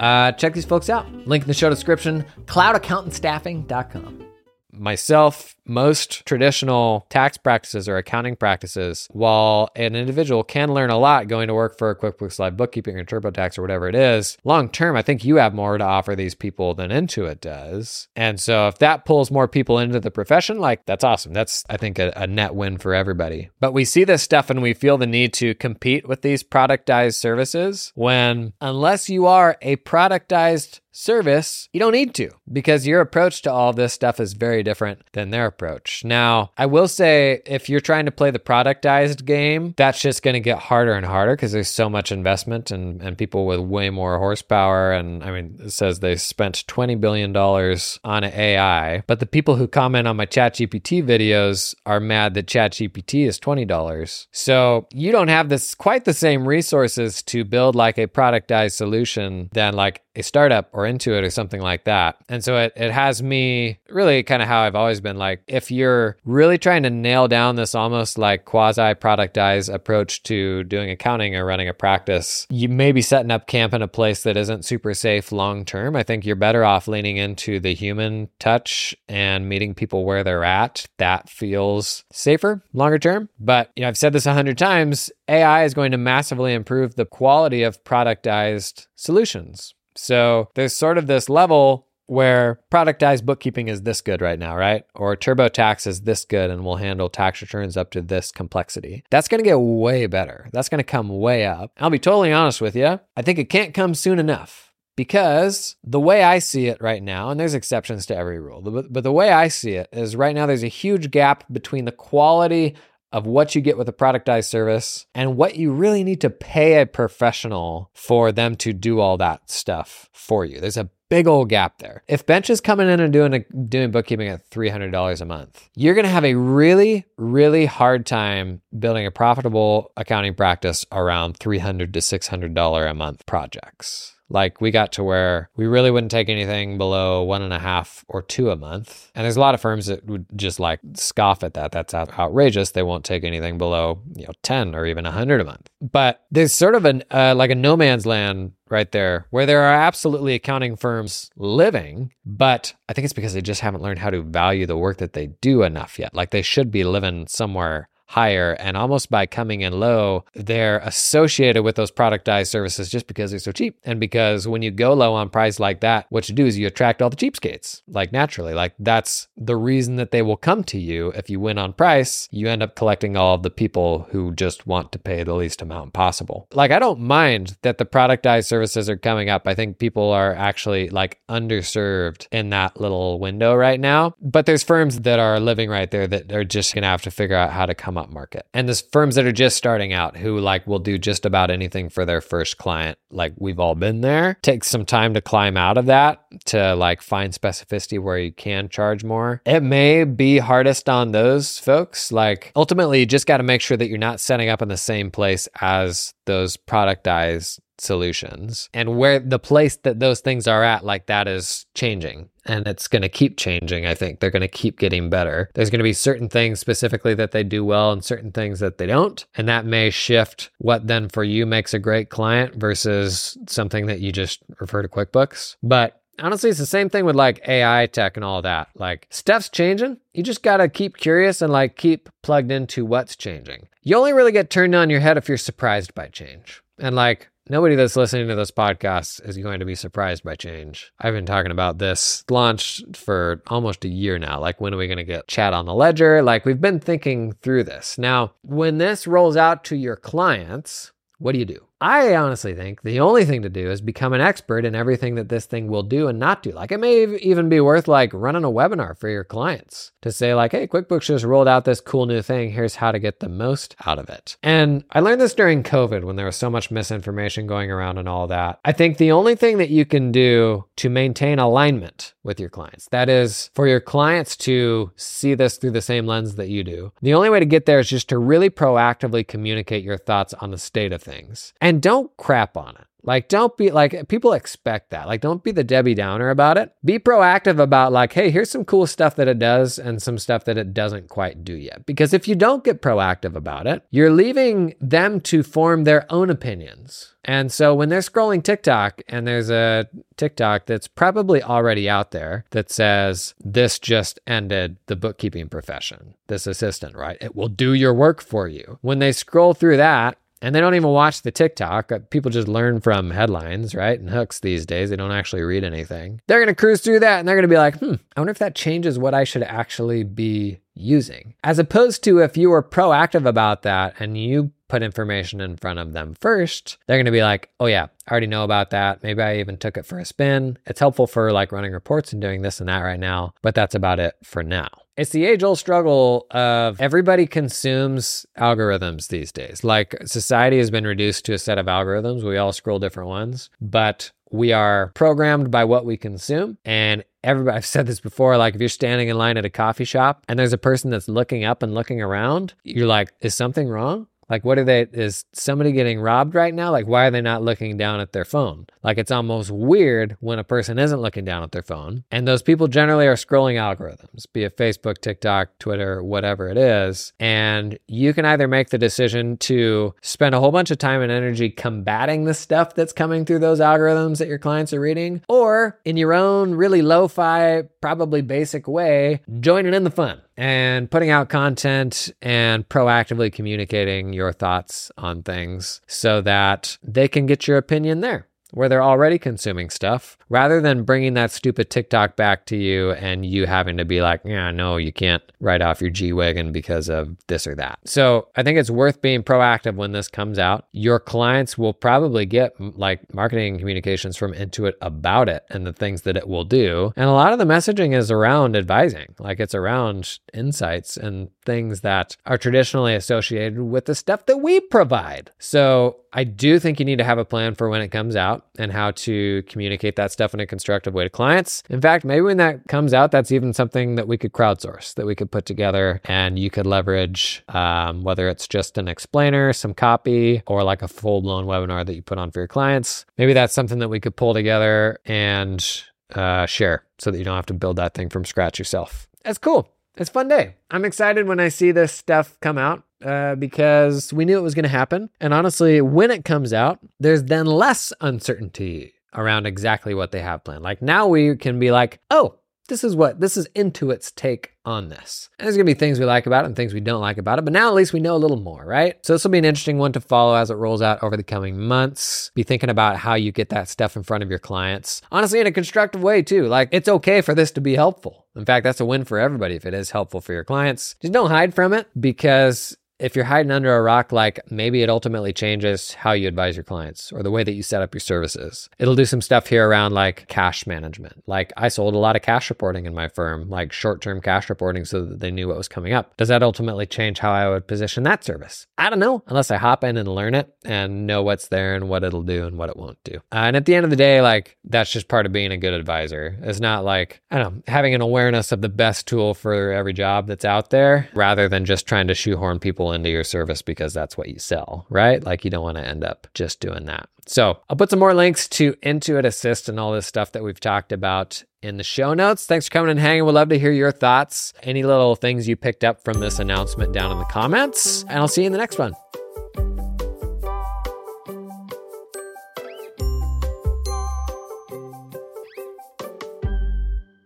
Uh, 0.00 0.32
check 0.32 0.54
these 0.54 0.64
folks 0.64 0.90
out. 0.90 1.10
Link 1.26 1.44
in 1.44 1.48
the 1.48 1.54
show 1.54 1.70
description 1.70 2.24
cloudaccountantstaffing.com. 2.46 4.24
Myself, 4.72 5.53
most 5.66 6.24
traditional 6.26 7.06
tax 7.08 7.36
practices 7.36 7.88
or 7.88 7.96
accounting 7.96 8.36
practices, 8.36 9.08
while 9.10 9.68
an 9.76 9.96
individual 9.96 10.44
can 10.44 10.72
learn 10.72 10.90
a 10.90 10.98
lot 10.98 11.28
going 11.28 11.48
to 11.48 11.54
work 11.54 11.78
for 11.78 11.90
a 11.90 11.96
QuickBooks 11.96 12.38
Live 12.38 12.56
Bookkeeping 12.56 12.98
or 12.98 13.04
TurboTax 13.04 13.58
or 13.58 13.62
whatever 13.62 13.88
it 13.88 13.94
is, 13.94 14.36
long 14.44 14.68
term, 14.68 14.96
I 14.96 15.02
think 15.02 15.24
you 15.24 15.36
have 15.36 15.54
more 15.54 15.78
to 15.78 15.84
offer 15.84 16.14
these 16.14 16.34
people 16.34 16.74
than 16.74 16.90
Intuit 16.90 17.40
does. 17.40 18.08
And 18.16 18.40
so 18.40 18.68
if 18.68 18.78
that 18.78 19.04
pulls 19.04 19.30
more 19.30 19.48
people 19.48 19.78
into 19.78 20.00
the 20.00 20.10
profession, 20.10 20.58
like 20.58 20.84
that's 20.86 21.04
awesome. 21.04 21.32
That's, 21.32 21.64
I 21.68 21.76
think, 21.76 21.98
a, 21.98 22.12
a 22.16 22.26
net 22.26 22.54
win 22.54 22.78
for 22.78 22.94
everybody. 22.94 23.50
But 23.60 23.72
we 23.72 23.84
see 23.84 24.04
this 24.04 24.22
stuff 24.22 24.50
and 24.50 24.62
we 24.62 24.74
feel 24.74 24.98
the 24.98 25.06
need 25.06 25.32
to 25.34 25.54
compete 25.54 26.08
with 26.08 26.22
these 26.22 26.42
productized 26.42 27.14
services 27.14 27.92
when, 27.94 28.52
unless 28.60 29.08
you 29.08 29.26
are 29.26 29.56
a 29.62 29.76
productized 29.76 30.80
service, 30.94 31.68
you 31.72 31.80
don't 31.80 31.92
need 31.92 32.14
to 32.14 32.30
because 32.50 32.86
your 32.86 33.00
approach 33.00 33.42
to 33.42 33.52
all 33.52 33.72
this 33.72 33.92
stuff 33.92 34.20
is 34.20 34.32
very 34.32 34.62
different 34.62 35.02
than 35.12 35.30
their 35.30 35.46
approach. 35.54 36.04
Now, 36.04 36.50
I 36.58 36.66
will 36.66 36.88
say 36.88 37.42
if 37.46 37.68
you're 37.68 37.80
trying 37.80 38.06
to 38.06 38.10
play 38.10 38.30
the 38.30 38.38
productized 38.38 39.24
game, 39.24 39.74
that's 39.76 40.00
just 40.00 40.22
going 40.22 40.34
to 40.34 40.40
get 40.40 40.58
harder 40.58 40.94
and 40.94 41.06
harder 41.06 41.34
because 41.34 41.52
there's 41.52 41.68
so 41.68 41.88
much 41.88 42.10
investment 42.10 42.70
and, 42.70 43.00
and 43.02 43.16
people 43.16 43.46
with 43.46 43.60
way 43.60 43.90
more 43.90 44.18
horsepower. 44.18 44.92
And 44.92 45.22
I 45.22 45.30
mean, 45.30 45.58
it 45.60 45.70
says 45.70 46.00
they 46.00 46.16
spent 46.16 46.64
$20 46.66 47.00
billion 47.00 47.34
on 47.36 48.24
AI, 48.24 49.02
but 49.06 49.20
the 49.20 49.26
people 49.26 49.56
who 49.56 49.68
comment 49.68 50.08
on 50.08 50.16
my 50.16 50.26
ChatGPT 50.26 51.02
videos 51.02 51.74
are 51.86 52.00
mad 52.00 52.34
that 52.34 52.46
ChatGPT 52.46 53.26
is 53.26 53.38
$20. 53.38 54.26
So 54.32 54.86
you 54.92 55.12
don't 55.12 55.28
have 55.28 55.48
this 55.48 55.74
quite 55.74 56.04
the 56.04 56.14
same 56.14 56.46
resources 56.46 57.22
to 57.24 57.44
build 57.44 57.74
like 57.74 57.98
a 57.98 58.06
productized 58.06 58.72
solution 58.72 59.48
than 59.52 59.74
like 59.74 60.03
a 60.16 60.22
startup 60.22 60.68
or 60.72 60.84
Intuit 60.84 61.22
or 61.22 61.30
something 61.30 61.60
like 61.60 61.84
that. 61.84 62.16
And 62.28 62.42
so 62.44 62.56
it, 62.56 62.72
it 62.76 62.90
has 62.90 63.22
me 63.22 63.80
really 63.88 64.22
kind 64.22 64.42
of 64.42 64.48
how 64.48 64.60
I've 64.60 64.74
always 64.74 65.00
been 65.00 65.16
like, 65.16 65.42
if 65.46 65.70
you're 65.70 66.16
really 66.24 66.58
trying 66.58 66.82
to 66.84 66.90
nail 66.90 67.28
down 67.28 67.56
this 67.56 67.74
almost 67.74 68.18
like 68.18 68.44
quasi 68.44 68.94
productized 68.94 69.72
approach 69.72 70.22
to 70.24 70.64
doing 70.64 70.90
accounting 70.90 71.34
or 71.36 71.44
running 71.44 71.68
a 71.68 71.74
practice, 71.74 72.46
you 72.50 72.68
may 72.68 72.92
be 72.92 73.02
setting 73.02 73.30
up 73.30 73.46
camp 73.46 73.74
in 73.74 73.82
a 73.82 73.88
place 73.88 74.22
that 74.22 74.36
isn't 74.36 74.64
super 74.64 74.94
safe 74.94 75.32
long 75.32 75.64
term. 75.64 75.96
I 75.96 76.02
think 76.02 76.24
you're 76.24 76.36
better 76.36 76.64
off 76.64 76.88
leaning 76.88 77.16
into 77.16 77.60
the 77.60 77.74
human 77.74 78.28
touch 78.38 78.94
and 79.08 79.48
meeting 79.48 79.74
people 79.74 80.04
where 80.04 80.24
they're 80.24 80.44
at. 80.44 80.86
That 80.98 81.28
feels 81.28 82.04
safer 82.12 82.62
longer 82.72 82.98
term. 82.98 83.28
But, 83.38 83.70
you 83.76 83.82
know, 83.82 83.88
I've 83.88 83.98
said 83.98 84.12
this 84.12 84.26
a 84.26 84.34
hundred 84.34 84.58
times 84.58 85.10
AI 85.28 85.64
is 85.64 85.74
going 85.74 85.92
to 85.92 85.98
massively 85.98 86.54
improve 86.54 86.94
the 86.94 87.06
quality 87.06 87.62
of 87.62 87.82
productized 87.84 88.86
solutions. 88.94 89.74
So 89.96 90.50
there's 90.54 90.76
sort 90.76 90.98
of 90.98 91.06
this 91.06 91.28
level 91.28 91.86
where 92.06 92.60
productized 92.70 93.24
bookkeeping 93.24 93.68
is 93.68 93.82
this 93.82 94.00
good 94.00 94.20
right 94.20 94.38
now, 94.38 94.56
right? 94.56 94.84
Or 94.94 95.16
TurboTax 95.16 95.86
is 95.86 96.02
this 96.02 96.24
good 96.24 96.50
and 96.50 96.64
will 96.64 96.76
handle 96.76 97.08
tax 97.08 97.40
returns 97.40 97.76
up 97.76 97.90
to 97.92 98.02
this 98.02 98.30
complexity. 98.30 99.04
That's 99.10 99.28
going 99.28 99.42
to 99.42 99.48
get 99.48 99.58
way 99.58 100.06
better. 100.06 100.48
That's 100.52 100.68
going 100.68 100.80
to 100.80 100.84
come 100.84 101.08
way 101.08 101.46
up. 101.46 101.72
I'll 101.78 101.90
be 101.90 101.98
totally 101.98 102.32
honest 102.32 102.60
with 102.60 102.76
you. 102.76 103.00
I 103.16 103.22
think 103.22 103.38
it 103.38 103.48
can't 103.48 103.74
come 103.74 103.94
soon 103.94 104.18
enough 104.18 104.72
because 104.96 105.76
the 105.82 106.00
way 106.00 106.22
I 106.22 106.38
see 106.38 106.66
it 106.66 106.80
right 106.80 107.02
now, 107.02 107.30
and 107.30 107.40
there's 107.40 107.54
exceptions 107.54 108.06
to 108.06 108.16
every 108.16 108.38
rule, 108.38 108.60
but, 108.60 108.92
but 108.92 109.02
the 109.02 109.12
way 109.12 109.30
I 109.30 109.48
see 109.48 109.72
it 109.72 109.88
is 109.92 110.14
right 110.14 110.34
now 110.34 110.46
there's 110.46 110.62
a 110.62 110.68
huge 110.68 111.10
gap 111.10 111.44
between 111.50 111.84
the 111.84 111.92
quality 111.92 112.76
of 113.14 113.28
what 113.28 113.54
you 113.54 113.60
get 113.60 113.78
with 113.78 113.88
a 113.88 113.92
productized 113.92 114.48
service 114.48 115.06
and 115.14 115.36
what 115.36 115.54
you 115.54 115.72
really 115.72 116.02
need 116.02 116.20
to 116.20 116.28
pay 116.28 116.80
a 116.80 116.84
professional 116.86 117.88
for 117.94 118.32
them 118.32 118.56
to 118.56 118.72
do 118.72 118.98
all 118.98 119.16
that 119.16 119.48
stuff 119.48 120.10
for 120.12 120.44
you. 120.44 120.58
There's 120.60 120.76
a 120.76 120.90
big 121.08 121.28
old 121.28 121.48
gap 121.48 121.78
there. 121.78 122.02
If 122.08 122.26
Bench 122.26 122.50
is 122.50 122.60
coming 122.60 122.88
in 122.88 122.98
and 122.98 123.12
doing 123.12 123.34
a, 123.34 123.38
doing 123.38 123.92
bookkeeping 123.92 124.26
at 124.26 124.50
$300 124.50 125.20
a 125.20 125.24
month, 125.24 125.68
you're 125.76 125.94
going 125.94 126.06
to 126.06 126.10
have 126.10 126.24
a 126.24 126.34
really 126.34 127.06
really 127.16 127.66
hard 127.66 128.04
time 128.04 128.60
building 128.78 129.06
a 129.06 129.10
profitable 129.10 129.92
accounting 129.96 130.34
practice 130.34 130.84
around 130.92 131.38
$300 131.38 131.92
to 131.92 132.00
$600 132.00 132.90
a 132.90 132.94
month 132.94 133.26
projects. 133.26 134.14
Like 134.30 134.60
we 134.60 134.70
got 134.70 134.92
to 134.92 135.04
where 135.04 135.50
we 135.56 135.66
really 135.66 135.90
wouldn't 135.90 136.10
take 136.10 136.28
anything 136.28 136.78
below 136.78 137.22
one 137.22 137.42
and 137.42 137.52
a 137.52 137.58
half 137.58 138.04
or 138.08 138.22
two 138.22 138.50
a 138.50 138.56
month. 138.56 139.10
And 139.14 139.24
there's 139.24 139.36
a 139.36 139.40
lot 139.40 139.54
of 139.54 139.60
firms 139.60 139.86
that 139.86 140.04
would 140.06 140.26
just 140.34 140.58
like 140.58 140.80
scoff 140.94 141.44
at 141.44 141.54
that. 141.54 141.72
That's 141.72 141.94
outrageous. 141.94 142.70
They 142.70 142.82
won't 142.82 143.04
take 143.04 143.22
anything 143.22 143.58
below, 143.58 144.02
you 144.16 144.26
know, 144.26 144.32
10 144.42 144.74
or 144.74 144.86
even 144.86 145.06
a 145.06 145.10
hundred 145.10 145.40
a 145.40 145.44
month. 145.44 145.68
But 145.80 146.24
there's 146.30 146.52
sort 146.52 146.74
of 146.74 146.84
an, 146.84 147.04
uh, 147.10 147.34
like 147.36 147.50
a 147.50 147.54
no 147.54 147.76
man's 147.76 148.06
land 148.06 148.52
right 148.70 148.90
there 148.92 149.26
where 149.30 149.46
there 149.46 149.62
are 149.62 149.74
absolutely 149.74 150.34
accounting 150.34 150.74
firms 150.74 151.30
living, 151.36 152.12
but 152.24 152.74
I 152.88 152.92
think 152.92 153.04
it's 153.04 153.14
because 153.14 153.34
they 153.34 153.42
just 153.42 153.60
haven't 153.60 153.82
learned 153.82 153.98
how 153.98 154.10
to 154.10 154.22
value 154.22 154.66
the 154.66 154.76
work 154.76 154.96
that 154.98 155.12
they 155.12 155.28
do 155.28 155.62
enough 155.62 155.98
yet. 155.98 156.14
Like 156.14 156.30
they 156.30 156.42
should 156.42 156.70
be 156.70 156.82
living 156.82 157.26
somewhere 157.28 157.88
higher. 158.14 158.52
And 158.58 158.76
almost 158.76 159.10
by 159.10 159.26
coming 159.26 159.60
in 159.60 159.78
low, 159.80 160.24
they're 160.34 160.78
associated 160.78 161.62
with 161.62 161.76
those 161.76 161.90
productized 161.90 162.48
services 162.48 162.90
just 162.90 163.06
because 163.06 163.30
they're 163.30 163.40
so 163.40 163.52
cheap. 163.52 163.78
And 163.84 163.98
because 163.98 164.46
when 164.46 164.62
you 164.62 164.70
go 164.70 164.92
low 164.92 165.14
on 165.14 165.30
price 165.30 165.58
like 165.58 165.80
that, 165.80 166.06
what 166.10 166.28
you 166.28 166.34
do 166.34 166.46
is 166.46 166.58
you 166.58 166.66
attract 166.66 167.00
all 167.00 167.10
the 167.10 167.16
cheapskates, 167.16 167.82
like 167.88 168.12
naturally. 168.12 168.52
Like 168.54 168.74
that's 168.78 169.28
the 169.36 169.56
reason 169.56 169.96
that 169.96 170.10
they 170.10 170.22
will 170.22 170.36
come 170.36 170.64
to 170.64 170.78
you. 170.78 171.12
If 171.12 171.30
you 171.30 171.40
win 171.40 171.56
on 171.56 171.72
price, 171.72 172.28
you 172.30 172.48
end 172.48 172.62
up 172.62 172.76
collecting 172.76 173.16
all 173.16 173.36
of 173.36 173.42
the 173.42 173.50
people 173.50 174.06
who 174.10 174.32
just 174.32 174.66
want 174.66 174.92
to 174.92 174.98
pay 174.98 175.22
the 175.22 175.34
least 175.34 175.62
amount 175.62 175.92
possible. 175.92 176.46
Like 176.52 176.70
I 176.70 176.78
don't 176.78 177.00
mind 177.00 177.56
that 177.62 177.78
the 177.78 177.86
productized 177.86 178.46
services 178.46 178.90
are 178.90 178.96
coming 178.96 179.30
up. 179.30 179.46
I 179.46 179.54
think 179.54 179.78
people 179.78 180.10
are 180.10 180.34
actually 180.34 180.90
like 180.90 181.20
underserved 181.28 182.26
in 182.30 182.50
that 182.50 182.80
little 182.80 183.18
window 183.18 183.54
right 183.54 183.80
now. 183.80 184.14
But 184.20 184.46
there's 184.46 184.62
firms 184.62 185.00
that 185.00 185.18
are 185.18 185.40
living 185.40 185.70
right 185.70 185.90
there 185.90 186.06
that 186.06 186.32
are 186.32 186.44
just 186.44 186.74
going 186.74 186.82
to 186.82 186.88
have 186.88 187.02
to 187.02 187.10
figure 187.10 187.36
out 187.36 187.50
how 187.50 187.66
to 187.66 187.74
come 187.74 187.94
come 187.94 188.03
market. 188.10 188.46
And 188.54 188.68
there's 188.68 188.80
firms 188.80 189.14
that 189.14 189.26
are 189.26 189.32
just 189.32 189.56
starting 189.56 189.92
out 189.92 190.16
who 190.16 190.38
like 190.38 190.66
will 190.66 190.78
do 190.78 190.98
just 190.98 191.26
about 191.26 191.50
anything 191.50 191.88
for 191.88 192.04
their 192.04 192.20
first 192.20 192.58
client. 192.58 192.98
Like 193.10 193.34
we've 193.36 193.60
all 193.60 193.74
been 193.74 194.00
there. 194.00 194.38
Takes 194.42 194.68
some 194.68 194.84
time 194.84 195.14
to 195.14 195.20
climb 195.20 195.56
out 195.56 195.78
of 195.78 195.86
that 195.86 196.22
to 196.46 196.74
like 196.74 197.02
find 197.02 197.32
specificity 197.32 198.00
where 198.00 198.18
you 198.18 198.32
can 198.32 198.68
charge 198.68 199.04
more. 199.04 199.42
It 199.46 199.62
may 199.62 200.04
be 200.04 200.38
hardest 200.38 200.88
on 200.88 201.12
those 201.12 201.58
folks. 201.58 202.12
Like 202.12 202.52
ultimately 202.56 203.00
you 203.00 203.06
just 203.06 203.26
got 203.26 203.38
to 203.38 203.42
make 203.42 203.60
sure 203.60 203.76
that 203.76 203.88
you're 203.88 203.98
not 203.98 204.20
setting 204.20 204.48
up 204.48 204.62
in 204.62 204.68
the 204.68 204.76
same 204.76 205.10
place 205.10 205.48
as 205.60 206.14
those 206.26 206.56
productized 206.56 207.58
solutions 207.78 208.68
and 208.72 208.96
where 208.96 209.18
the 209.18 209.38
place 209.38 209.76
that 209.76 210.00
those 210.00 210.20
things 210.20 210.46
are 210.46 210.62
at 210.62 210.84
like 210.84 211.06
that 211.06 211.26
is 211.28 211.66
changing 211.74 212.28
and 212.46 212.66
it's 212.66 212.88
going 212.88 213.02
to 213.02 213.08
keep 213.08 213.36
changing 213.36 213.86
i 213.86 213.94
think 213.94 214.20
they're 214.20 214.30
going 214.30 214.42
to 214.42 214.48
keep 214.48 214.78
getting 214.78 215.10
better 215.10 215.50
there's 215.54 215.70
going 215.70 215.78
to 215.78 215.84
be 215.84 215.92
certain 215.92 216.28
things 216.28 216.60
specifically 216.60 217.14
that 217.14 217.32
they 217.32 217.42
do 217.42 217.64
well 217.64 217.92
and 217.92 218.04
certain 218.04 218.32
things 218.32 218.60
that 218.60 218.78
they 218.78 218.86
don't 218.86 219.26
and 219.36 219.48
that 219.48 219.64
may 219.64 219.90
shift 219.90 220.50
what 220.58 220.86
then 220.86 221.08
for 221.08 221.24
you 221.24 221.46
makes 221.46 221.74
a 221.74 221.78
great 221.78 222.10
client 222.10 222.54
versus 222.54 223.36
something 223.48 223.86
that 223.86 224.00
you 224.00 224.12
just 224.12 224.40
refer 224.60 224.82
to 224.82 224.88
quickbooks 224.88 225.56
but 225.62 226.00
honestly, 226.18 226.50
it's 226.50 226.58
the 226.58 226.66
same 226.66 226.88
thing 226.88 227.04
with 227.04 227.16
like 227.16 227.46
AI 227.48 227.86
tech 227.86 228.16
and 228.16 228.24
all 228.24 228.42
that. 228.42 228.68
Like 228.74 229.06
stuff's 229.10 229.48
changing. 229.48 229.98
You 230.12 230.22
just 230.22 230.42
got 230.42 230.58
to 230.58 230.68
keep 230.68 230.96
curious 230.96 231.42
and 231.42 231.52
like 231.52 231.76
keep 231.76 232.08
plugged 232.22 232.50
into 232.50 232.84
what's 232.84 233.16
changing. 233.16 233.68
You 233.82 233.96
only 233.96 234.12
really 234.12 234.32
get 234.32 234.50
turned 234.50 234.74
on 234.74 234.90
your 234.90 235.00
head 235.00 235.16
if 235.16 235.28
you're 235.28 235.38
surprised 235.38 235.94
by 235.94 236.08
change. 236.08 236.62
And 236.78 236.96
like 236.96 237.28
Nobody 237.50 237.74
that's 237.74 237.94
listening 237.94 238.28
to 238.28 238.34
this 238.34 238.50
podcast 238.50 239.22
is 239.28 239.36
going 239.36 239.60
to 239.60 239.66
be 239.66 239.74
surprised 239.74 240.24
by 240.24 240.34
change. 240.34 240.90
I've 240.98 241.12
been 241.12 241.26
talking 241.26 241.50
about 241.50 241.76
this 241.76 242.24
launch 242.30 242.82
for 242.94 243.42
almost 243.48 243.84
a 243.84 243.88
year 243.88 244.18
now. 244.18 244.40
Like, 244.40 244.62
when 244.62 244.72
are 244.72 244.78
we 244.78 244.86
going 244.86 244.96
to 244.96 245.04
get 245.04 245.28
chat 245.28 245.52
on 245.52 245.66
the 245.66 245.74
ledger? 245.74 246.22
Like, 246.22 246.46
we've 246.46 246.60
been 246.60 246.80
thinking 246.80 247.32
through 247.42 247.64
this. 247.64 247.98
Now, 247.98 248.32
when 248.40 248.78
this 248.78 249.06
rolls 249.06 249.36
out 249.36 249.62
to 249.64 249.76
your 249.76 249.94
clients, 249.94 250.92
what 251.18 251.32
do 251.32 251.38
you 251.38 251.44
do? 251.44 251.66
I 251.84 252.16
honestly 252.16 252.54
think 252.54 252.80
the 252.80 253.00
only 253.00 253.26
thing 253.26 253.42
to 253.42 253.50
do 253.50 253.70
is 253.70 253.82
become 253.82 254.14
an 254.14 254.22
expert 254.22 254.64
in 254.64 254.74
everything 254.74 255.16
that 255.16 255.28
this 255.28 255.44
thing 255.44 255.68
will 255.68 255.82
do 255.82 256.08
and 256.08 256.18
not 256.18 256.42
do. 256.42 256.50
Like 256.50 256.72
it 256.72 256.80
may 256.80 257.04
even 257.18 257.50
be 257.50 257.60
worth 257.60 257.86
like 257.86 258.10
running 258.14 258.42
a 258.42 258.50
webinar 258.50 258.96
for 258.96 259.10
your 259.10 259.22
clients 259.22 259.92
to 260.00 260.10
say 260.10 260.34
like, 260.34 260.52
"Hey, 260.52 260.66
QuickBooks 260.66 261.02
just 261.02 261.26
rolled 261.26 261.46
out 261.46 261.66
this 261.66 261.82
cool 261.82 262.06
new 262.06 262.22
thing. 262.22 262.52
Here's 262.52 262.76
how 262.76 262.90
to 262.90 262.98
get 262.98 263.20
the 263.20 263.28
most 263.28 263.76
out 263.84 263.98
of 263.98 264.08
it." 264.08 264.38
And 264.42 264.84
I 264.92 265.00
learned 265.00 265.20
this 265.20 265.34
during 265.34 265.62
COVID 265.62 266.04
when 266.04 266.16
there 266.16 266.24
was 266.24 266.36
so 266.36 266.48
much 266.48 266.70
misinformation 266.70 267.46
going 267.46 267.70
around 267.70 267.98
and 267.98 268.08
all 268.08 268.28
that. 268.28 268.60
I 268.64 268.72
think 268.72 268.96
the 268.96 269.12
only 269.12 269.34
thing 269.34 269.58
that 269.58 269.68
you 269.68 269.84
can 269.84 270.10
do 270.10 270.64
to 270.76 270.88
maintain 270.88 271.38
alignment 271.38 272.14
with 272.22 272.40
your 272.40 272.48
clients, 272.48 272.88
that 272.88 273.10
is 273.10 273.50
for 273.54 273.68
your 273.68 273.80
clients 273.80 274.36
to 274.38 274.90
see 274.96 275.34
this 275.34 275.58
through 275.58 275.72
the 275.72 275.82
same 275.82 276.06
lens 276.06 276.36
that 276.36 276.48
you 276.48 276.64
do. 276.64 276.92
The 277.02 277.12
only 277.12 277.28
way 277.28 277.40
to 277.40 277.44
get 277.44 277.66
there 277.66 277.78
is 277.78 277.90
just 277.90 278.08
to 278.08 278.16
really 278.16 278.48
proactively 278.48 279.28
communicate 279.28 279.84
your 279.84 279.98
thoughts 279.98 280.32
on 280.34 280.50
the 280.50 280.56
state 280.56 280.94
of 280.94 281.02
things. 281.02 281.52
And 281.60 281.73
and 281.74 281.82
don't 281.82 282.16
crap 282.16 282.56
on 282.56 282.76
it. 282.76 282.86
Like, 283.02 283.28
don't 283.28 283.54
be 283.56 283.70
like, 283.70 284.08
people 284.08 284.32
expect 284.32 284.90
that. 284.90 285.06
Like, 285.06 285.20
don't 285.20 285.42
be 285.42 285.50
the 285.50 285.64
Debbie 285.64 285.94
Downer 285.94 286.30
about 286.30 286.56
it. 286.56 286.72
Be 286.84 286.98
proactive 286.98 287.58
about, 287.58 287.92
like, 287.92 288.14
hey, 288.14 288.30
here's 288.30 288.50
some 288.50 288.64
cool 288.64 288.86
stuff 288.86 289.16
that 289.16 289.28
it 289.28 289.38
does 289.38 289.78
and 289.78 290.00
some 290.00 290.16
stuff 290.16 290.44
that 290.44 290.56
it 290.56 290.72
doesn't 290.72 291.08
quite 291.08 291.44
do 291.44 291.52
yet. 291.52 291.84
Because 291.84 292.14
if 292.14 292.26
you 292.26 292.34
don't 292.34 292.64
get 292.64 292.80
proactive 292.80 293.34
about 293.34 293.66
it, 293.66 293.84
you're 293.90 294.12
leaving 294.12 294.74
them 294.80 295.20
to 295.22 295.42
form 295.42 295.84
their 295.84 296.10
own 296.10 296.30
opinions. 296.30 297.14
And 297.24 297.52
so 297.52 297.74
when 297.74 297.90
they're 297.90 298.00
scrolling 298.00 298.42
TikTok 298.42 299.02
and 299.08 299.26
there's 299.26 299.50
a 299.50 299.86
TikTok 300.16 300.66
that's 300.66 300.88
probably 300.88 301.42
already 301.42 301.90
out 301.90 302.10
there 302.10 302.44
that 302.50 302.70
says, 302.70 303.34
This 303.38 303.78
just 303.78 304.18
ended 304.26 304.78
the 304.86 304.96
bookkeeping 304.96 305.48
profession, 305.48 306.14
this 306.28 306.46
assistant, 306.46 306.96
right? 306.96 307.18
It 307.20 307.36
will 307.36 307.48
do 307.48 307.74
your 307.74 307.92
work 307.92 308.22
for 308.22 308.48
you. 308.48 308.78
When 308.80 308.98
they 308.98 309.12
scroll 309.12 309.52
through 309.52 309.76
that, 309.78 310.16
and 310.44 310.54
they 310.54 310.60
don't 310.60 310.74
even 310.74 310.90
watch 310.90 311.22
the 311.22 311.30
TikTok. 311.30 311.90
Uh, 311.90 312.00
people 312.10 312.30
just 312.30 312.48
learn 312.48 312.80
from 312.80 313.10
headlines, 313.10 313.74
right? 313.74 313.98
And 313.98 314.10
hooks 314.10 314.40
these 314.40 314.66
days. 314.66 314.90
They 314.90 314.96
don't 314.96 315.10
actually 315.10 315.42
read 315.42 315.64
anything. 315.64 316.20
They're 316.26 316.38
going 316.38 316.48
to 316.48 316.54
cruise 316.54 316.82
through 316.82 317.00
that 317.00 317.18
and 317.18 317.26
they're 317.26 317.34
going 317.34 317.48
to 317.48 317.48
be 317.48 317.56
like, 317.56 317.78
hmm, 317.78 317.94
I 318.14 318.20
wonder 318.20 318.30
if 318.30 318.38
that 318.38 318.54
changes 318.54 318.98
what 318.98 319.14
I 319.14 319.24
should 319.24 319.42
actually 319.42 320.04
be 320.04 320.60
using. 320.74 321.34
As 321.42 321.58
opposed 321.58 322.04
to 322.04 322.18
if 322.18 322.36
you 322.36 322.50
were 322.50 322.62
proactive 322.62 323.26
about 323.26 323.62
that 323.62 323.94
and 323.98 324.18
you 324.18 324.52
put 324.68 324.82
information 324.82 325.40
in 325.40 325.56
front 325.56 325.78
of 325.78 325.94
them 325.94 326.14
first, 326.20 326.76
they're 326.86 326.98
going 326.98 327.06
to 327.06 327.10
be 327.10 327.22
like, 327.22 327.48
oh, 327.58 327.66
yeah, 327.66 327.86
I 328.06 328.10
already 328.10 328.26
know 328.26 328.44
about 328.44 328.68
that. 328.70 329.02
Maybe 329.02 329.22
I 329.22 329.38
even 329.38 329.56
took 329.56 329.78
it 329.78 329.86
for 329.86 329.98
a 329.98 330.04
spin. 330.04 330.58
It's 330.66 330.80
helpful 330.80 331.06
for 331.06 331.32
like 331.32 331.52
running 331.52 331.72
reports 331.72 332.12
and 332.12 332.20
doing 332.20 332.42
this 332.42 332.60
and 332.60 332.68
that 332.68 332.80
right 332.80 333.00
now, 333.00 333.32
but 333.40 333.54
that's 333.54 333.74
about 333.74 333.98
it 333.98 334.14
for 334.22 334.42
now. 334.42 334.68
It's 334.96 335.10
the 335.10 335.24
age 335.24 335.42
old 335.42 335.58
struggle 335.58 336.26
of 336.30 336.80
everybody 336.80 337.26
consumes 337.26 338.26
algorithms 338.38 339.08
these 339.08 339.32
days. 339.32 339.64
Like 339.64 339.96
society 340.04 340.58
has 340.58 340.70
been 340.70 340.86
reduced 340.86 341.24
to 341.24 341.32
a 341.32 341.38
set 341.38 341.58
of 341.58 341.66
algorithms. 341.66 342.22
We 342.22 342.36
all 342.36 342.52
scroll 342.52 342.78
different 342.78 343.08
ones, 343.08 343.50
but 343.60 344.12
we 344.30 344.52
are 344.52 344.92
programmed 344.94 345.50
by 345.50 345.64
what 345.64 345.84
we 345.84 345.96
consume. 345.96 346.58
And 346.64 347.04
everybody, 347.24 347.56
I've 347.56 347.66
said 347.66 347.86
this 347.86 348.00
before, 348.00 348.36
like 348.36 348.54
if 348.54 348.60
you're 348.60 348.68
standing 348.68 349.08
in 349.08 349.18
line 349.18 349.36
at 349.36 349.44
a 349.44 349.50
coffee 349.50 349.84
shop 349.84 350.24
and 350.28 350.38
there's 350.38 350.52
a 350.52 350.58
person 350.58 350.90
that's 350.90 351.08
looking 351.08 351.44
up 351.44 351.62
and 351.62 351.74
looking 351.74 352.00
around, 352.00 352.54
you're 352.62 352.86
like, 352.86 353.12
is 353.20 353.34
something 353.34 353.68
wrong? 353.68 354.06
Like, 354.28 354.44
what 354.44 354.58
are 354.58 354.64
they? 354.64 354.86
Is 354.92 355.24
somebody 355.32 355.72
getting 355.72 356.00
robbed 356.00 356.34
right 356.34 356.54
now? 356.54 356.70
Like, 356.70 356.86
why 356.86 357.06
are 357.06 357.10
they 357.10 357.20
not 357.20 357.42
looking 357.42 357.76
down 357.76 358.00
at 358.00 358.12
their 358.12 358.24
phone? 358.24 358.66
Like, 358.82 358.98
it's 358.98 359.10
almost 359.10 359.50
weird 359.50 360.16
when 360.20 360.38
a 360.38 360.44
person 360.44 360.78
isn't 360.78 361.00
looking 361.00 361.24
down 361.24 361.42
at 361.42 361.52
their 361.52 361.62
phone. 361.62 362.04
And 362.10 362.26
those 362.26 362.42
people 362.42 362.68
generally 362.68 363.06
are 363.06 363.14
scrolling 363.14 363.56
algorithms, 363.56 364.26
be 364.32 364.44
it 364.44 364.56
Facebook, 364.56 364.98
TikTok, 364.98 365.58
Twitter, 365.58 366.02
whatever 366.02 366.48
it 366.48 366.56
is. 366.56 367.12
And 367.20 367.78
you 367.86 368.12
can 368.12 368.24
either 368.24 368.48
make 368.48 368.70
the 368.70 368.78
decision 368.78 369.36
to 369.38 369.94
spend 370.02 370.34
a 370.34 370.40
whole 370.40 370.52
bunch 370.52 370.70
of 370.70 370.78
time 370.78 371.02
and 371.02 371.12
energy 371.12 371.50
combating 371.50 372.24
the 372.24 372.34
stuff 372.34 372.74
that's 372.74 372.92
coming 372.92 373.24
through 373.24 373.40
those 373.40 373.60
algorithms 373.60 374.18
that 374.18 374.28
your 374.28 374.38
clients 374.38 374.72
are 374.72 374.80
reading, 374.80 375.22
or 375.28 375.80
in 375.84 375.96
your 375.96 376.12
own 376.12 376.54
really 376.54 376.82
lo 376.82 377.08
fi, 377.08 377.62
probably 377.80 378.22
basic 378.22 378.66
way, 378.68 379.20
joining 379.40 379.74
in 379.74 379.84
the 379.84 379.90
fun 379.90 380.20
and 380.36 380.90
putting 380.90 381.10
out 381.10 381.28
content 381.28 382.12
and 382.20 382.68
proactively 382.68 383.32
communicating 383.32 384.12
your 384.12 384.32
thoughts 384.32 384.90
on 384.98 385.22
things 385.22 385.80
so 385.86 386.20
that 386.20 386.76
they 386.82 387.08
can 387.08 387.26
get 387.26 387.46
your 387.46 387.56
opinion 387.56 388.00
there 388.00 388.28
where 388.54 388.68
they're 388.68 388.82
already 388.82 389.18
consuming 389.18 389.68
stuff 389.68 390.16
rather 390.28 390.60
than 390.60 390.84
bringing 390.84 391.14
that 391.14 391.30
stupid 391.30 391.70
TikTok 391.70 392.16
back 392.16 392.46
to 392.46 392.56
you 392.56 392.92
and 392.92 393.26
you 393.26 393.46
having 393.46 393.76
to 393.76 393.84
be 393.84 394.00
like, 394.00 394.20
yeah, 394.24 394.50
no, 394.50 394.76
you 394.76 394.92
can't 394.92 395.22
write 395.40 395.60
off 395.62 395.80
your 395.80 395.90
G 395.90 396.12
Wagon 396.12 396.52
because 396.52 396.88
of 396.88 397.16
this 397.26 397.46
or 397.46 397.54
that. 397.56 397.78
So 397.84 398.28
I 398.36 398.42
think 398.42 398.58
it's 398.58 398.70
worth 398.70 399.02
being 399.02 399.22
proactive 399.22 399.74
when 399.74 399.92
this 399.92 400.08
comes 400.08 400.38
out. 400.38 400.66
Your 400.72 401.00
clients 401.00 401.58
will 401.58 401.72
probably 401.72 402.26
get 402.26 402.58
like 402.78 403.12
marketing 403.12 403.58
communications 403.58 404.16
from 404.16 404.32
Intuit 404.32 404.74
about 404.80 405.28
it 405.28 405.44
and 405.50 405.66
the 405.66 405.72
things 405.72 406.02
that 406.02 406.16
it 406.16 406.28
will 406.28 406.44
do. 406.44 406.92
And 406.96 407.06
a 407.06 407.12
lot 407.12 407.32
of 407.32 407.38
the 407.38 407.44
messaging 407.44 407.94
is 407.94 408.10
around 408.10 408.56
advising, 408.56 409.14
like 409.18 409.40
it's 409.40 409.54
around 409.54 410.18
insights 410.32 410.96
and 410.96 411.28
things 411.44 411.80
that 411.80 412.16
are 412.24 412.38
traditionally 412.38 412.94
associated 412.94 413.60
with 413.60 413.86
the 413.86 413.94
stuff 413.94 414.26
that 414.26 414.38
we 414.38 414.60
provide. 414.60 415.30
So 415.38 416.03
I 416.16 416.22
do 416.22 416.60
think 416.60 416.78
you 416.78 416.86
need 416.86 416.98
to 416.98 417.04
have 417.04 417.18
a 417.18 417.24
plan 417.24 417.56
for 417.56 417.68
when 417.68 417.82
it 417.82 417.88
comes 417.88 418.14
out 418.14 418.46
and 418.56 418.70
how 418.70 418.92
to 418.92 419.42
communicate 419.48 419.96
that 419.96 420.12
stuff 420.12 420.32
in 420.32 420.38
a 420.38 420.46
constructive 420.46 420.94
way 420.94 421.02
to 421.02 421.10
clients. 421.10 421.64
In 421.68 421.80
fact, 421.80 422.04
maybe 422.04 422.20
when 422.20 422.36
that 422.36 422.68
comes 422.68 422.94
out, 422.94 423.10
that's 423.10 423.32
even 423.32 423.52
something 423.52 423.96
that 423.96 424.06
we 424.06 424.16
could 424.16 424.32
crowdsource, 424.32 424.94
that 424.94 425.06
we 425.06 425.16
could 425.16 425.32
put 425.32 425.44
together 425.44 426.00
and 426.04 426.38
you 426.38 426.50
could 426.50 426.66
leverage, 426.66 427.42
um, 427.48 428.04
whether 428.04 428.28
it's 428.28 428.46
just 428.46 428.78
an 428.78 428.86
explainer, 428.86 429.52
some 429.52 429.74
copy, 429.74 430.42
or 430.46 430.62
like 430.62 430.82
a 430.82 430.88
full 430.88 431.20
blown 431.20 431.46
webinar 431.46 431.84
that 431.84 431.96
you 431.96 432.02
put 432.02 432.18
on 432.18 432.30
for 432.30 432.40
your 432.40 432.48
clients. 432.48 433.04
Maybe 433.18 433.32
that's 433.32 433.52
something 433.52 433.80
that 433.80 433.88
we 433.88 433.98
could 433.98 434.14
pull 434.14 434.34
together 434.34 435.00
and 435.04 435.66
uh, 436.14 436.46
share 436.46 436.84
so 436.98 437.10
that 437.10 437.18
you 437.18 437.24
don't 437.24 437.36
have 437.36 437.46
to 437.46 437.54
build 437.54 437.76
that 437.76 437.94
thing 437.94 438.08
from 438.08 438.24
scratch 438.24 438.58
yourself. 438.58 439.08
That's 439.24 439.38
cool. 439.38 439.68
It's 439.96 440.10
a 440.10 440.12
fun 440.12 440.28
day. 440.28 440.56
I'm 440.70 440.84
excited 440.84 441.26
when 441.26 441.40
I 441.40 441.48
see 441.48 441.72
this 441.72 441.92
stuff 441.92 442.38
come 442.40 442.58
out 442.58 442.84
uh, 443.04 443.34
because 443.36 444.12
we 444.12 444.24
knew 444.24 444.38
it 444.38 444.42
was 444.42 444.54
going 444.54 444.64
to 444.64 444.68
happen. 444.68 445.10
And 445.20 445.34
honestly, 445.34 445.80
when 445.80 446.10
it 446.10 446.24
comes 446.24 446.52
out, 446.52 446.78
there's 446.98 447.24
then 447.24 447.46
less 447.46 447.92
uncertainty 448.00 448.94
around 449.14 449.46
exactly 449.46 449.94
what 449.94 450.10
they 450.10 450.20
have 450.20 450.44
planned. 450.44 450.64
Like 450.64 450.82
now 450.82 451.06
we 451.06 451.36
can 451.36 451.58
be 451.58 451.70
like, 451.70 452.00
oh, 452.10 452.38
this 452.68 452.82
is 452.82 452.96
what 452.96 453.20
this 453.20 453.36
is 453.36 453.46
Intuit's 453.54 454.10
take 454.10 454.52
on 454.64 454.88
this. 454.88 455.28
And 455.38 455.44
there's 455.44 455.56
gonna 455.56 455.64
be 455.64 455.74
things 455.74 455.98
we 455.98 456.06
like 456.06 456.26
about 456.26 456.44
it 456.44 456.46
and 456.46 456.56
things 456.56 456.72
we 456.72 456.80
don't 456.80 457.00
like 457.00 457.18
about 457.18 457.38
it, 457.38 457.44
but 457.44 457.52
now 457.52 457.68
at 457.68 457.74
least 457.74 457.92
we 457.92 458.00
know 458.00 458.16
a 458.16 458.18
little 458.18 458.40
more, 458.40 458.64
right? 458.64 459.04
So 459.04 459.12
this 459.12 459.22
will 459.22 459.30
be 459.30 459.38
an 459.38 459.44
interesting 459.44 459.76
one 459.76 459.92
to 459.92 460.00
follow 460.00 460.34
as 460.34 460.50
it 460.50 460.54
rolls 460.54 460.80
out 460.80 461.02
over 461.02 461.16
the 461.16 461.22
coming 461.22 461.58
months. 461.58 462.30
Be 462.34 462.42
thinking 462.42 462.70
about 462.70 462.96
how 462.96 463.14
you 463.14 463.32
get 463.32 463.50
that 463.50 463.68
stuff 463.68 463.96
in 463.96 464.02
front 464.02 464.22
of 464.22 464.30
your 464.30 464.38
clients. 464.38 465.02
Honestly, 465.12 465.40
in 465.40 465.46
a 465.46 465.52
constructive 465.52 466.02
way 466.02 466.22
too. 466.22 466.46
Like 466.46 466.70
it's 466.72 466.88
okay 466.88 467.20
for 467.20 467.34
this 467.34 467.50
to 467.52 467.60
be 467.60 467.74
helpful. 467.74 468.26
In 468.34 468.46
fact, 468.46 468.64
that's 468.64 468.80
a 468.80 468.86
win 468.86 469.04
for 469.04 469.18
everybody 469.18 469.54
if 469.54 469.66
it 469.66 469.74
is 469.74 469.90
helpful 469.90 470.20
for 470.20 470.32
your 470.32 470.44
clients. 470.44 470.96
Just 471.00 471.12
don't 471.12 471.30
hide 471.30 471.54
from 471.54 471.72
it 471.72 471.88
because 472.00 472.76
if 472.98 473.16
you're 473.16 473.24
hiding 473.24 473.50
under 473.50 473.74
a 473.74 473.82
rock, 473.82 474.12
like 474.12 474.40
maybe 474.50 474.82
it 474.82 474.88
ultimately 474.88 475.32
changes 475.32 475.94
how 475.94 476.12
you 476.12 476.28
advise 476.28 476.56
your 476.56 476.64
clients 476.64 477.12
or 477.12 477.22
the 477.22 477.30
way 477.30 477.42
that 477.42 477.54
you 477.54 477.62
set 477.62 477.82
up 477.82 477.92
your 477.92 478.00
services. 478.00 478.68
It'll 478.78 478.94
do 478.94 479.04
some 479.04 479.20
stuff 479.20 479.48
here 479.48 479.68
around 479.68 479.92
like 479.92 480.28
cash 480.28 480.66
management. 480.66 481.22
Like 481.26 481.52
I 481.56 481.68
sold 481.68 481.94
a 481.94 481.98
lot 481.98 482.16
of 482.16 482.22
cash 482.22 482.50
reporting 482.50 482.86
in 482.86 482.94
my 482.94 483.08
firm, 483.08 483.48
like 483.50 483.72
short 483.72 484.00
term 484.00 484.20
cash 484.20 484.48
reporting 484.48 484.84
so 484.84 485.04
that 485.04 485.20
they 485.20 485.30
knew 485.30 485.48
what 485.48 485.56
was 485.56 485.68
coming 485.68 485.92
up. 485.92 486.16
Does 486.16 486.28
that 486.28 486.42
ultimately 486.42 486.86
change 486.86 487.18
how 487.18 487.32
I 487.32 487.48
would 487.48 487.66
position 487.66 488.04
that 488.04 488.22
service? 488.22 488.66
I 488.78 488.90
don't 488.90 489.00
know, 489.00 489.22
unless 489.26 489.50
I 489.50 489.56
hop 489.56 489.82
in 489.82 489.96
and 489.96 490.08
learn 490.08 490.34
it 490.34 490.54
and 490.64 491.06
know 491.06 491.22
what's 491.22 491.48
there 491.48 491.74
and 491.74 491.88
what 491.88 492.04
it'll 492.04 492.22
do 492.22 492.46
and 492.46 492.56
what 492.56 492.70
it 492.70 492.76
won't 492.76 493.02
do. 493.02 493.16
Uh, 493.32 493.46
and 493.46 493.56
at 493.56 493.66
the 493.66 493.74
end 493.74 493.84
of 493.84 493.90
the 493.90 493.96
day, 493.96 494.20
like 494.20 494.56
that's 494.64 494.92
just 494.92 495.08
part 495.08 495.26
of 495.26 495.32
being 495.32 495.50
a 495.50 495.56
good 495.56 495.74
advisor. 495.74 496.38
It's 496.42 496.60
not 496.60 496.84
like, 496.84 497.20
I 497.30 497.38
don't 497.38 497.56
know, 497.56 497.62
having 497.66 497.94
an 497.94 498.00
awareness 498.00 498.52
of 498.52 498.62
the 498.62 498.68
best 498.68 499.08
tool 499.08 499.34
for 499.34 499.72
every 499.72 499.92
job 499.92 500.26
that's 500.26 500.44
out 500.44 500.70
there 500.70 501.08
rather 501.14 501.48
than 501.48 501.64
just 501.64 501.86
trying 501.86 502.06
to 502.08 502.14
shoehorn 502.14 502.60
people 502.84 502.92
into 502.92 503.08
your 503.08 503.24
service 503.24 503.62
because 503.62 503.94
that's 503.94 504.16
what 504.16 504.28
you 504.28 504.38
sell, 504.38 504.86
right? 504.90 505.24
Like 505.24 505.44
you 505.44 505.50
don't 505.50 505.62
want 505.62 505.78
to 505.78 505.86
end 505.86 506.04
up 506.04 506.26
just 506.34 506.60
doing 506.60 506.84
that. 506.86 507.08
So 507.26 507.58
I'll 507.70 507.76
put 507.76 507.88
some 507.88 507.98
more 507.98 508.12
links 508.12 508.46
to 508.50 508.74
Intuit 508.82 509.24
Assist 509.24 509.70
and 509.70 509.80
all 509.80 509.92
this 509.92 510.06
stuff 510.06 510.32
that 510.32 510.42
we've 510.42 510.60
talked 510.60 510.92
about 510.92 511.42
in 511.62 511.78
the 511.78 511.82
show 511.82 512.12
notes. 512.12 512.46
Thanks 512.46 512.66
for 512.68 512.72
coming 512.72 512.90
and 512.90 513.00
hanging. 513.00 513.24
We'd 513.24 513.32
love 513.32 513.48
to 513.48 513.58
hear 513.58 513.72
your 513.72 513.92
thoughts, 513.92 514.52
any 514.62 514.82
little 514.82 515.16
things 515.16 515.48
you 515.48 515.56
picked 515.56 515.84
up 515.84 516.04
from 516.04 516.20
this 516.20 516.38
announcement 516.38 516.92
down 516.92 517.10
in 517.10 517.18
the 517.18 517.24
comments, 517.24 518.02
and 518.02 518.18
I'll 518.18 518.28
see 518.28 518.42
you 518.42 518.46
in 518.46 518.52
the 518.52 518.58
next 518.58 518.78
one. 518.78 518.94